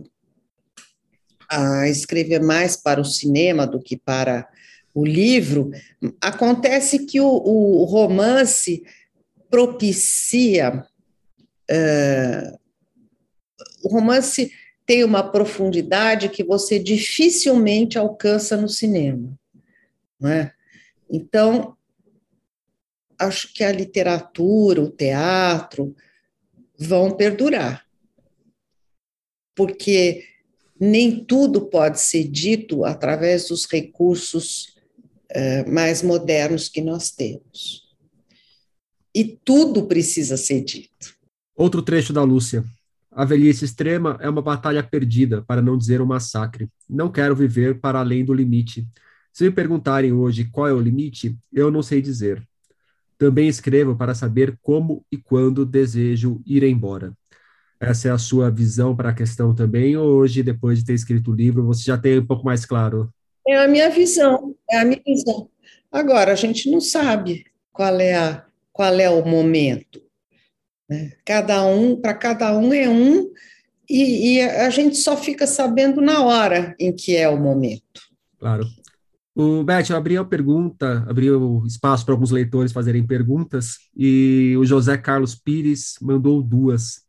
a 1.50 1.88
escrever 1.90 2.42
mais 2.42 2.76
para 2.76 3.02
o 3.02 3.06
cinema 3.06 3.68
do 3.68 3.82
que 3.82 3.98
para 3.98 4.48
o 4.94 5.06
livro. 5.06 5.72
Acontece 6.22 7.06
que 7.06 7.20
o, 7.20 7.28
o 7.28 7.84
romance 7.84 8.84
propicia 9.50 10.86
uh, 11.72 12.60
o 13.84 13.90
romance 13.90 14.52
tem 14.86 15.04
uma 15.04 15.24
profundidade 15.24 16.30
que 16.30 16.44
você 16.44 16.80
dificilmente 16.80 17.98
alcança 17.98 18.58
no 18.58 18.68
cinema, 18.68 19.38
não 20.20 20.30
é? 20.30 20.54
Então, 21.10 21.78
acho 23.18 23.54
que 23.54 23.64
a 23.64 23.72
literatura, 23.72 24.82
o 24.82 24.90
teatro 24.90 25.96
vão 26.78 27.16
perdurar, 27.16 27.86
porque 29.56 30.24
nem 30.80 31.24
tudo 31.24 31.68
pode 31.68 32.00
ser 32.00 32.24
dito 32.24 32.86
através 32.86 33.50
dos 33.50 33.66
recursos 33.66 34.78
uh, 35.32 35.70
mais 35.70 36.02
modernos 36.02 36.70
que 36.70 36.82
nós 36.82 37.12
temos. 37.12 37.90
E 39.14 39.26
tudo 39.44 39.86
precisa 39.86 40.38
ser 40.38 40.62
dito. 40.62 41.18
Outro 41.56 41.82
trecho 41.82 42.14
da 42.14 42.24
Lúcia. 42.24 42.64
A 43.20 43.26
velhice 43.26 43.66
extrema 43.66 44.18
é 44.22 44.30
uma 44.30 44.42
batalha 44.42 44.82
perdida, 44.82 45.42
para 45.42 45.62
não 45.62 45.78
dizer 45.78 46.00
um 46.00 46.06
massacre. 46.06 46.70
Não 46.90 47.12
quero 47.12 47.36
viver 47.36 47.78
para 47.78 48.00
além 48.00 48.24
do 48.24 48.34
limite. 48.34 48.88
Se 49.34 49.44
me 49.44 49.52
perguntarem 49.52 50.14
hoje 50.14 50.46
qual 50.46 50.70
é 50.70 50.72
o 50.72 50.80
limite, 50.80 51.38
eu 51.52 51.70
não 51.70 51.84
sei 51.84 52.02
dizer. 52.02 52.42
Também 53.18 53.50
escrevo 53.50 53.94
para 53.94 54.16
saber 54.16 54.58
como 54.62 55.06
e 55.12 55.18
quando 55.18 55.66
desejo 55.66 56.42
ir 56.46 56.64
embora. 56.64 57.12
Essa 57.78 58.08
é 58.08 58.12
a 58.12 58.18
sua 58.18 58.50
visão 58.50 58.96
para 58.96 59.10
a 59.10 59.14
questão 59.14 59.54
também, 59.54 59.98
ou 59.98 60.08
hoje, 60.08 60.42
depois 60.42 60.80
de 60.80 60.86
ter 60.86 60.94
escrito 60.94 61.32
o 61.32 61.36
livro, 61.36 61.66
você 61.66 61.84
já 61.84 61.98
tem 61.98 62.20
um 62.20 62.26
pouco 62.26 62.46
mais 62.46 62.66
claro? 62.66 63.14
É 63.46 63.62
a 63.62 63.68
minha 63.68 63.90
visão, 63.90 64.56
é 64.72 64.80
a 64.80 64.86
minha 64.86 65.02
visão. 65.06 65.50
Agora, 65.92 66.32
a 66.32 66.36
gente 66.36 66.72
não 66.72 66.80
sabe 66.80 67.48
qual 67.74 68.00
é, 68.00 68.16
a, 68.16 68.46
qual 68.72 68.94
é 68.98 69.10
o 69.10 69.28
momento. 69.28 70.09
Né? 70.90 71.12
Cada 71.24 71.64
um, 71.66 71.96
para 71.96 72.14
cada 72.14 72.58
um 72.58 72.74
é 72.74 72.90
um, 72.90 73.30
e, 73.88 74.38
e, 74.38 74.42
a 74.42 74.70
gente 74.70 74.98
só 74.98 75.16
fica 75.16 75.46
sabendo 75.46 76.02
na 76.02 76.24
hora 76.24 76.76
em 76.80 76.94
que 76.94 77.16
é 77.16 77.30
o 77.30 77.40
momento. 77.40 78.02
Claro. 78.38 78.68
O 79.36 79.64
Beth, 79.64 79.90
eu 79.90 79.96
abri 79.96 80.18
a 80.18 80.24
pergunta, 80.24 81.06
abri 81.08 81.32
o 81.32 81.66
espaço 81.66 82.06
para 82.06 82.14
alguns 82.14 82.32
leitores 82.32 82.72
fazerem 82.72 83.06
perguntas, 83.06 83.78
e 83.96 84.56
o 84.58 84.66
José 84.66 84.98
Carlos 84.98 85.34
Pires 85.34 85.96
mandou 86.02 86.42
duas. 86.42 87.04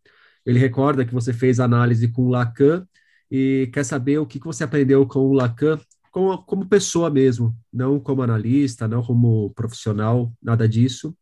Ele 0.47 0.59
recorda 0.59 1.05
que 1.05 1.13
você 1.13 1.33
fez 1.33 1.59
análise 1.59 2.09
com 2.09 2.23
o 2.23 2.29
Lacan 2.29 2.87
e 3.31 3.69
quer 3.73 3.85
saber 3.85 4.19
o 4.19 4.27
que 4.27 4.39
você 4.39 4.65
aprendeu 4.65 5.07
com 5.07 5.21
o 5.21 5.33
Lacan 5.33 5.79
como, 6.11 6.39
como 6.45 6.67
pessoa 6.67 7.11
mesmo, 7.11 7.55
não 7.73 8.01
como 8.01 8.23
analista, 8.23 8.89
não 8.89 9.03
como 9.03 9.51
profissional, 9.51 10.33
nada 10.43 10.69
disso 10.69 11.15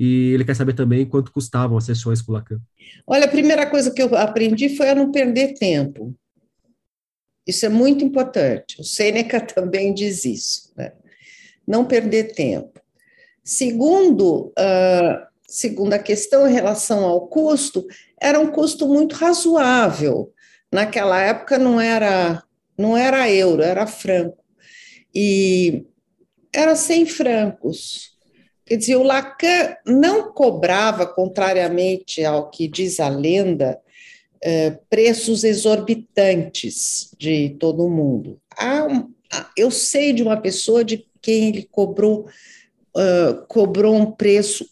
e 0.00 0.32
ele 0.32 0.46
quer 0.46 0.56
saber 0.56 0.72
também 0.72 1.04
quanto 1.04 1.30
custavam 1.30 1.76
as 1.76 1.84
sessões 1.84 2.22
com 2.22 2.32
o 2.32 2.34
Lacan. 2.34 2.58
Olha, 3.06 3.26
a 3.26 3.28
primeira 3.28 3.66
coisa 3.68 3.90
que 3.90 4.00
eu 4.00 4.16
aprendi 4.16 4.74
foi 4.74 4.88
a 4.88 4.94
não 4.94 5.12
perder 5.12 5.52
tempo. 5.58 6.16
Isso 7.46 7.66
é 7.66 7.68
muito 7.68 8.02
importante. 8.02 8.80
O 8.80 8.84
Sêneca 8.84 9.38
também 9.44 9.92
diz 9.92 10.24
isso. 10.24 10.72
Né? 10.74 10.92
Não 11.68 11.84
perder 11.84 12.32
tempo. 12.32 12.80
Segundo, 13.44 14.54
uh, 14.58 15.26
segunda 15.46 15.98
questão 15.98 16.48
em 16.48 16.52
relação 16.54 17.04
ao 17.04 17.28
custo, 17.28 17.86
era 18.18 18.40
um 18.40 18.50
custo 18.50 18.88
muito 18.88 19.14
razoável. 19.14 20.32
Naquela 20.72 21.20
época 21.20 21.58
não 21.58 21.78
era 21.78 22.42
não 22.78 22.96
era 22.96 23.30
euro, 23.30 23.60
era 23.60 23.86
franco. 23.86 24.42
E 25.14 25.84
era 26.54 26.74
100 26.74 27.04
francos. 27.04 28.09
Quer 28.70 28.76
dizer, 28.76 28.94
o 28.94 29.02
Lacan 29.02 29.74
não 29.84 30.32
cobrava, 30.32 31.04
contrariamente 31.04 32.24
ao 32.24 32.48
que 32.48 32.68
diz 32.68 33.00
a 33.00 33.08
lenda, 33.08 33.80
eh, 34.40 34.78
preços 34.88 35.42
exorbitantes 35.42 37.10
de 37.18 37.50
todo 37.58 37.90
mundo. 37.90 38.40
eu 39.56 39.72
sei 39.72 40.12
de 40.12 40.22
uma 40.22 40.36
pessoa 40.36 40.84
de 40.84 41.04
quem 41.20 41.48
ele 41.48 41.68
cobrou, 41.68 42.28
cobrou 43.48 43.96
um 43.96 44.12
preço 44.12 44.64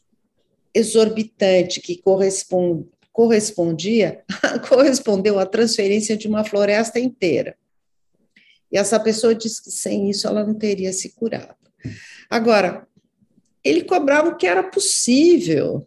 exorbitante 0.72 1.80
que 1.80 2.00
corresponde, 2.00 2.86
correspondia, 3.12 4.22
correspondeu 4.68 5.40
à 5.40 5.46
transferência 5.46 6.16
de 6.16 6.28
uma 6.28 6.44
floresta 6.44 7.00
inteira. 7.00 7.56
E 8.70 8.78
essa 8.78 9.00
pessoa 9.00 9.34
disse 9.34 9.60
que 9.64 9.72
sem 9.72 10.08
isso 10.08 10.28
ela 10.28 10.46
não 10.46 10.54
teria 10.54 10.92
se 10.92 11.10
curado. 11.10 11.56
Agora, 12.30 12.87
ele 13.68 13.84
cobrava 13.84 14.30
o 14.30 14.36
que 14.36 14.46
era 14.46 14.62
possível. 14.62 15.86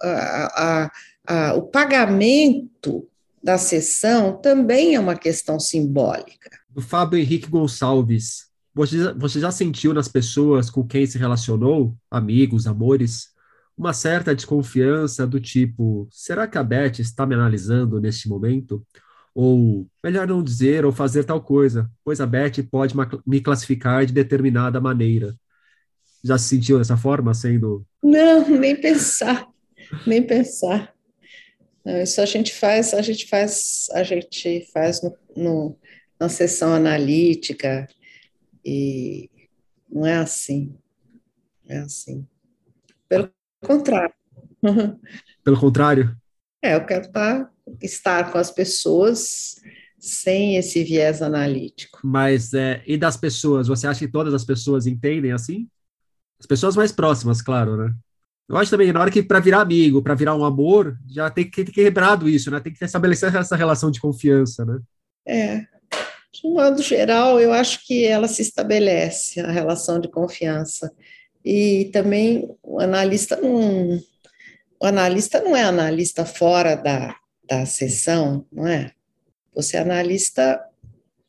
A, 0.00 0.62
a, 0.64 0.90
a, 1.26 1.54
o 1.54 1.62
pagamento 1.62 3.08
da 3.42 3.58
sessão 3.58 4.40
também 4.40 4.94
é 4.94 5.00
uma 5.00 5.16
questão 5.16 5.60
simbólica. 5.60 6.50
Do 6.70 6.80
Fábio 6.80 7.18
Henrique 7.18 7.48
Gonçalves, 7.48 8.48
você, 8.74 9.12
você 9.14 9.38
já 9.38 9.50
sentiu 9.50 9.94
nas 9.94 10.08
pessoas 10.08 10.68
com 10.68 10.84
quem 10.84 11.06
se 11.06 11.16
relacionou, 11.16 11.96
amigos, 12.10 12.66
amores, 12.66 13.28
uma 13.76 13.92
certa 13.92 14.34
desconfiança 14.34 15.26
do 15.26 15.40
tipo: 15.40 16.08
será 16.10 16.48
que 16.48 16.58
a 16.58 16.64
Beth 16.64 16.98
está 16.98 17.26
me 17.26 17.34
analisando 17.34 18.00
neste 18.00 18.28
momento? 18.28 18.84
Ou 19.34 19.86
melhor 20.02 20.26
não 20.26 20.42
dizer 20.42 20.84
ou 20.84 20.92
fazer 20.92 21.24
tal 21.24 21.40
coisa, 21.40 21.90
pois 22.04 22.20
a 22.20 22.26
Beth 22.26 22.62
pode 22.70 22.94
me 23.26 23.40
classificar 23.40 24.06
de 24.06 24.12
determinada 24.12 24.80
maneira. 24.80 25.34
Já 26.24 26.38
se 26.38 26.48
sentiu 26.48 26.78
dessa 26.78 26.96
forma, 26.96 27.34
sendo. 27.34 27.86
Não, 28.02 28.48
nem 28.48 28.74
pensar, 28.74 29.46
nem 30.06 30.22
pensar. 30.26 30.94
Não, 31.84 32.00
isso 32.00 32.20
a 32.20 32.24
gente 32.26 32.54
faz, 32.54 32.94
a 32.94 33.02
gente 33.02 33.28
faz, 33.28 33.86
a 33.92 34.02
gente 34.02 34.66
faz 34.72 35.02
no, 35.02 35.14
no, 35.36 35.78
na 36.18 36.30
sessão 36.30 36.72
analítica 36.72 37.86
e 38.64 39.28
não 39.90 40.06
é 40.06 40.16
assim, 40.16 40.74
é 41.68 41.78
assim. 41.78 42.26
Pelo 43.06 43.30
contrário. 43.62 44.14
Pelo 45.44 45.60
contrário? 45.60 46.16
É, 46.62 46.74
eu 46.74 46.86
quero 46.86 47.04
estar, 47.04 47.52
estar 47.82 48.32
com 48.32 48.38
as 48.38 48.50
pessoas 48.50 49.56
sem 49.98 50.56
esse 50.56 50.82
viés 50.82 51.20
analítico. 51.20 52.00
Mas, 52.02 52.54
é, 52.54 52.82
e 52.86 52.96
das 52.96 53.16
pessoas? 53.16 53.68
Você 53.68 53.86
acha 53.86 54.00
que 54.00 54.10
todas 54.10 54.32
as 54.32 54.44
pessoas 54.44 54.86
entendem 54.86 55.32
assim? 55.32 55.68
As 56.44 56.46
pessoas 56.46 56.76
mais 56.76 56.92
próximas, 56.92 57.40
claro, 57.40 57.74
né? 57.74 57.90
Eu 58.46 58.58
acho 58.58 58.70
também, 58.70 58.92
na 58.92 59.00
hora 59.00 59.10
que 59.10 59.22
para 59.22 59.40
virar 59.40 59.62
amigo, 59.62 60.02
para 60.02 60.14
virar 60.14 60.36
um 60.36 60.44
amor, 60.44 60.94
já 61.08 61.30
tem 61.30 61.48
que 61.48 61.64
ter 61.64 61.72
quebrado 61.72 62.28
isso, 62.28 62.50
né? 62.50 62.60
Tem 62.60 62.70
que 62.70 62.84
estabelecer 62.84 63.34
essa 63.34 63.56
relação 63.56 63.90
de 63.90 63.98
confiança, 63.98 64.62
né? 64.62 64.78
É. 65.26 65.56
De 66.30 66.46
um 66.46 66.52
modo 66.52 66.82
geral, 66.82 67.40
eu 67.40 67.50
acho 67.50 67.86
que 67.86 68.04
ela 68.04 68.28
se 68.28 68.42
estabelece, 68.42 69.40
a 69.40 69.50
relação 69.50 69.98
de 69.98 70.06
confiança. 70.06 70.92
E 71.42 71.88
também 71.94 72.54
o 72.62 72.78
analista 72.78 73.36
não, 73.36 73.98
o 74.78 74.84
analista 74.84 75.40
não 75.40 75.56
é 75.56 75.62
analista 75.62 76.26
fora 76.26 76.74
da, 76.74 77.16
da 77.48 77.64
sessão, 77.64 78.44
não 78.52 78.66
é? 78.66 78.92
Você 79.54 79.78
é 79.78 79.80
analista 79.80 80.62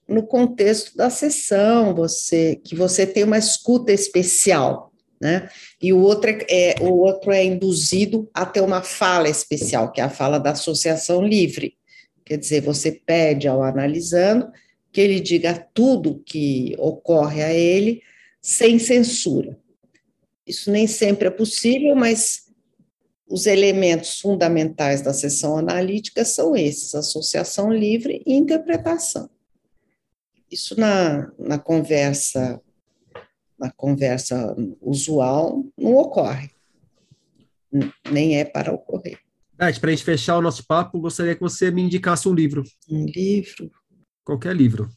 no 0.09 0.27
contexto 0.27 0.97
da 0.97 1.09
sessão, 1.09 1.95
você 1.95 2.57
que 2.57 2.75
você 2.75 3.07
tem 3.07 3.23
uma 3.23 3.37
escuta 3.37 3.93
especial, 3.93 4.91
né? 5.19 5.49
E 5.81 5.93
o 5.93 5.99
outro 5.99 6.29
é, 6.29 6.45
é, 6.49 6.75
o 6.81 6.93
outro 6.99 7.31
é 7.31 7.43
induzido 7.43 8.29
a 8.33 8.45
ter 8.45 8.61
uma 8.61 8.81
fala 8.81 9.29
especial, 9.29 9.91
que 9.91 10.01
é 10.01 10.03
a 10.03 10.09
fala 10.09 10.39
da 10.39 10.51
associação 10.51 11.25
livre. 11.25 11.75
Quer 12.25 12.37
dizer, 12.37 12.61
você 12.61 12.91
pede 12.91 13.47
ao 13.47 13.63
analisando 13.63 14.51
que 14.91 15.01
ele 15.01 15.19
diga 15.19 15.53
tudo 15.73 16.23
que 16.25 16.75
ocorre 16.77 17.43
a 17.43 17.53
ele 17.53 18.01
sem 18.41 18.79
censura. 18.79 19.57
Isso 20.45 20.71
nem 20.71 20.87
sempre 20.87 21.27
é 21.27 21.31
possível, 21.31 21.95
mas 21.95 22.45
os 23.27 23.47
elementos 23.47 24.19
fundamentais 24.19 25.01
da 25.01 25.13
sessão 25.13 25.57
analítica 25.57 26.23
são 26.23 26.55
esses: 26.55 26.93
associação 26.93 27.71
livre 27.71 28.21
e 28.25 28.33
interpretação. 28.33 29.29
Isso 30.51 30.79
na, 30.79 31.31
na 31.39 31.57
conversa 31.57 32.61
na 33.59 33.71
conversa 33.71 34.55
usual 34.81 35.65
não 35.77 35.95
ocorre, 35.95 36.49
nem 38.11 38.37
é 38.37 38.45
para 38.45 38.73
ocorrer. 38.73 39.19
Beth, 39.57 39.79
para 39.79 39.89
a 39.89 39.93
gente 39.93 40.03
fechar 40.03 40.37
o 40.37 40.41
nosso 40.41 40.65
papo, 40.65 40.99
gostaria 40.99 41.33
que 41.33 41.41
você 41.41 41.71
me 41.71 41.81
indicasse 41.81 42.27
um 42.27 42.33
livro. 42.33 42.63
Um 42.89 43.05
livro? 43.05 43.71
Qualquer 44.23 44.55
livro. 44.55 44.89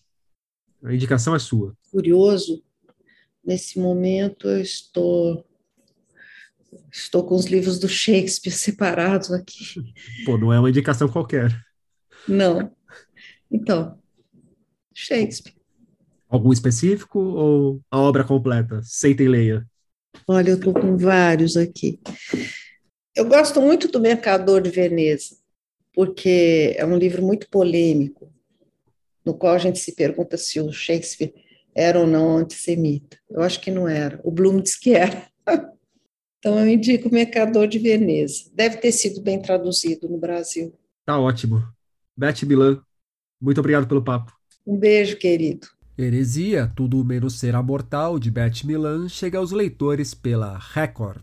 A 0.82 0.92
indicação 0.92 1.34
é 1.34 1.38
sua. 1.38 1.76
Curioso, 1.90 2.62
nesse 3.44 3.78
momento 3.78 4.48
eu 4.48 4.60
estou 4.60 5.44
estou 6.92 7.24
com 7.24 7.34
os 7.34 7.46
livros 7.46 7.78
do 7.78 7.88
Shakespeare 7.88 8.52
separados 8.52 9.32
aqui. 9.32 9.92
Pô, 10.24 10.36
não 10.36 10.52
é 10.52 10.58
uma 10.58 10.70
indicação 10.70 11.08
qualquer. 11.08 11.56
Não. 12.26 12.74
Então, 13.50 13.98
Shakespeare. 14.92 15.57
Algum 16.28 16.52
específico 16.52 17.18
ou 17.18 17.80
a 17.90 17.98
obra 17.98 18.22
completa? 18.22 18.80
Seita 18.84 19.22
e 19.22 19.28
leia. 19.28 19.66
Olha, 20.26 20.50
eu 20.50 20.56
estou 20.56 20.74
com 20.74 20.96
vários 20.96 21.56
aqui. 21.56 21.98
Eu 23.16 23.26
gosto 23.26 23.60
muito 23.60 23.88
do 23.88 24.00
Mercador 24.00 24.60
de 24.60 24.70
Veneza, 24.70 25.36
porque 25.94 26.74
é 26.76 26.84
um 26.84 26.96
livro 26.96 27.22
muito 27.22 27.48
polêmico, 27.48 28.32
no 29.24 29.34
qual 29.34 29.54
a 29.54 29.58
gente 29.58 29.78
se 29.78 29.94
pergunta 29.94 30.36
se 30.36 30.60
o 30.60 30.70
Shakespeare 30.72 31.34
era 31.74 31.98
ou 31.98 32.06
não 32.06 32.36
antissemita. 32.36 33.18
Eu 33.30 33.42
acho 33.42 33.60
que 33.60 33.70
não 33.70 33.88
era. 33.88 34.20
O 34.22 34.30
Bloom 34.30 34.60
diz 34.60 34.76
que 34.76 34.94
era. 34.94 35.28
Então, 36.40 36.56
eu 36.56 36.68
indico 36.68 37.08
o 37.08 37.12
Mercador 37.12 37.66
de 37.66 37.80
Veneza. 37.80 38.48
Deve 38.54 38.76
ter 38.76 38.92
sido 38.92 39.20
bem 39.20 39.42
traduzido 39.42 40.08
no 40.08 40.18
Brasil. 40.18 40.72
Tá 41.04 41.18
ótimo. 41.18 41.64
Beth 42.16 42.46
Milan, 42.46 42.80
muito 43.40 43.58
obrigado 43.58 43.88
pelo 43.88 44.04
papo. 44.04 44.32
Um 44.64 44.76
beijo, 44.76 45.16
querido. 45.16 45.66
Heresia, 46.00 46.70
Tudo 46.76 47.04
Menos 47.04 47.40
Será 47.40 47.60
Mortal, 47.60 48.20
de 48.20 48.30
Beth 48.30 48.62
Milan, 48.62 49.08
chega 49.08 49.36
aos 49.36 49.50
leitores 49.50 50.14
pela 50.14 50.56
Record. 50.56 51.22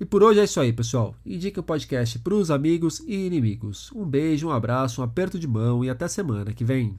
E 0.00 0.04
por 0.04 0.24
hoje 0.24 0.40
é 0.40 0.44
isso 0.44 0.58
aí, 0.58 0.72
pessoal. 0.72 1.14
Indique 1.24 1.60
o 1.60 1.62
podcast 1.62 2.18
para 2.18 2.34
os 2.34 2.50
amigos 2.50 2.98
e 3.06 3.14
inimigos. 3.14 3.92
Um 3.92 4.04
beijo, 4.04 4.48
um 4.48 4.50
abraço, 4.50 5.00
um 5.00 5.04
aperto 5.04 5.38
de 5.38 5.46
mão 5.46 5.84
e 5.84 5.88
até 5.88 6.08
semana 6.08 6.52
que 6.52 6.64
vem. 6.64 6.98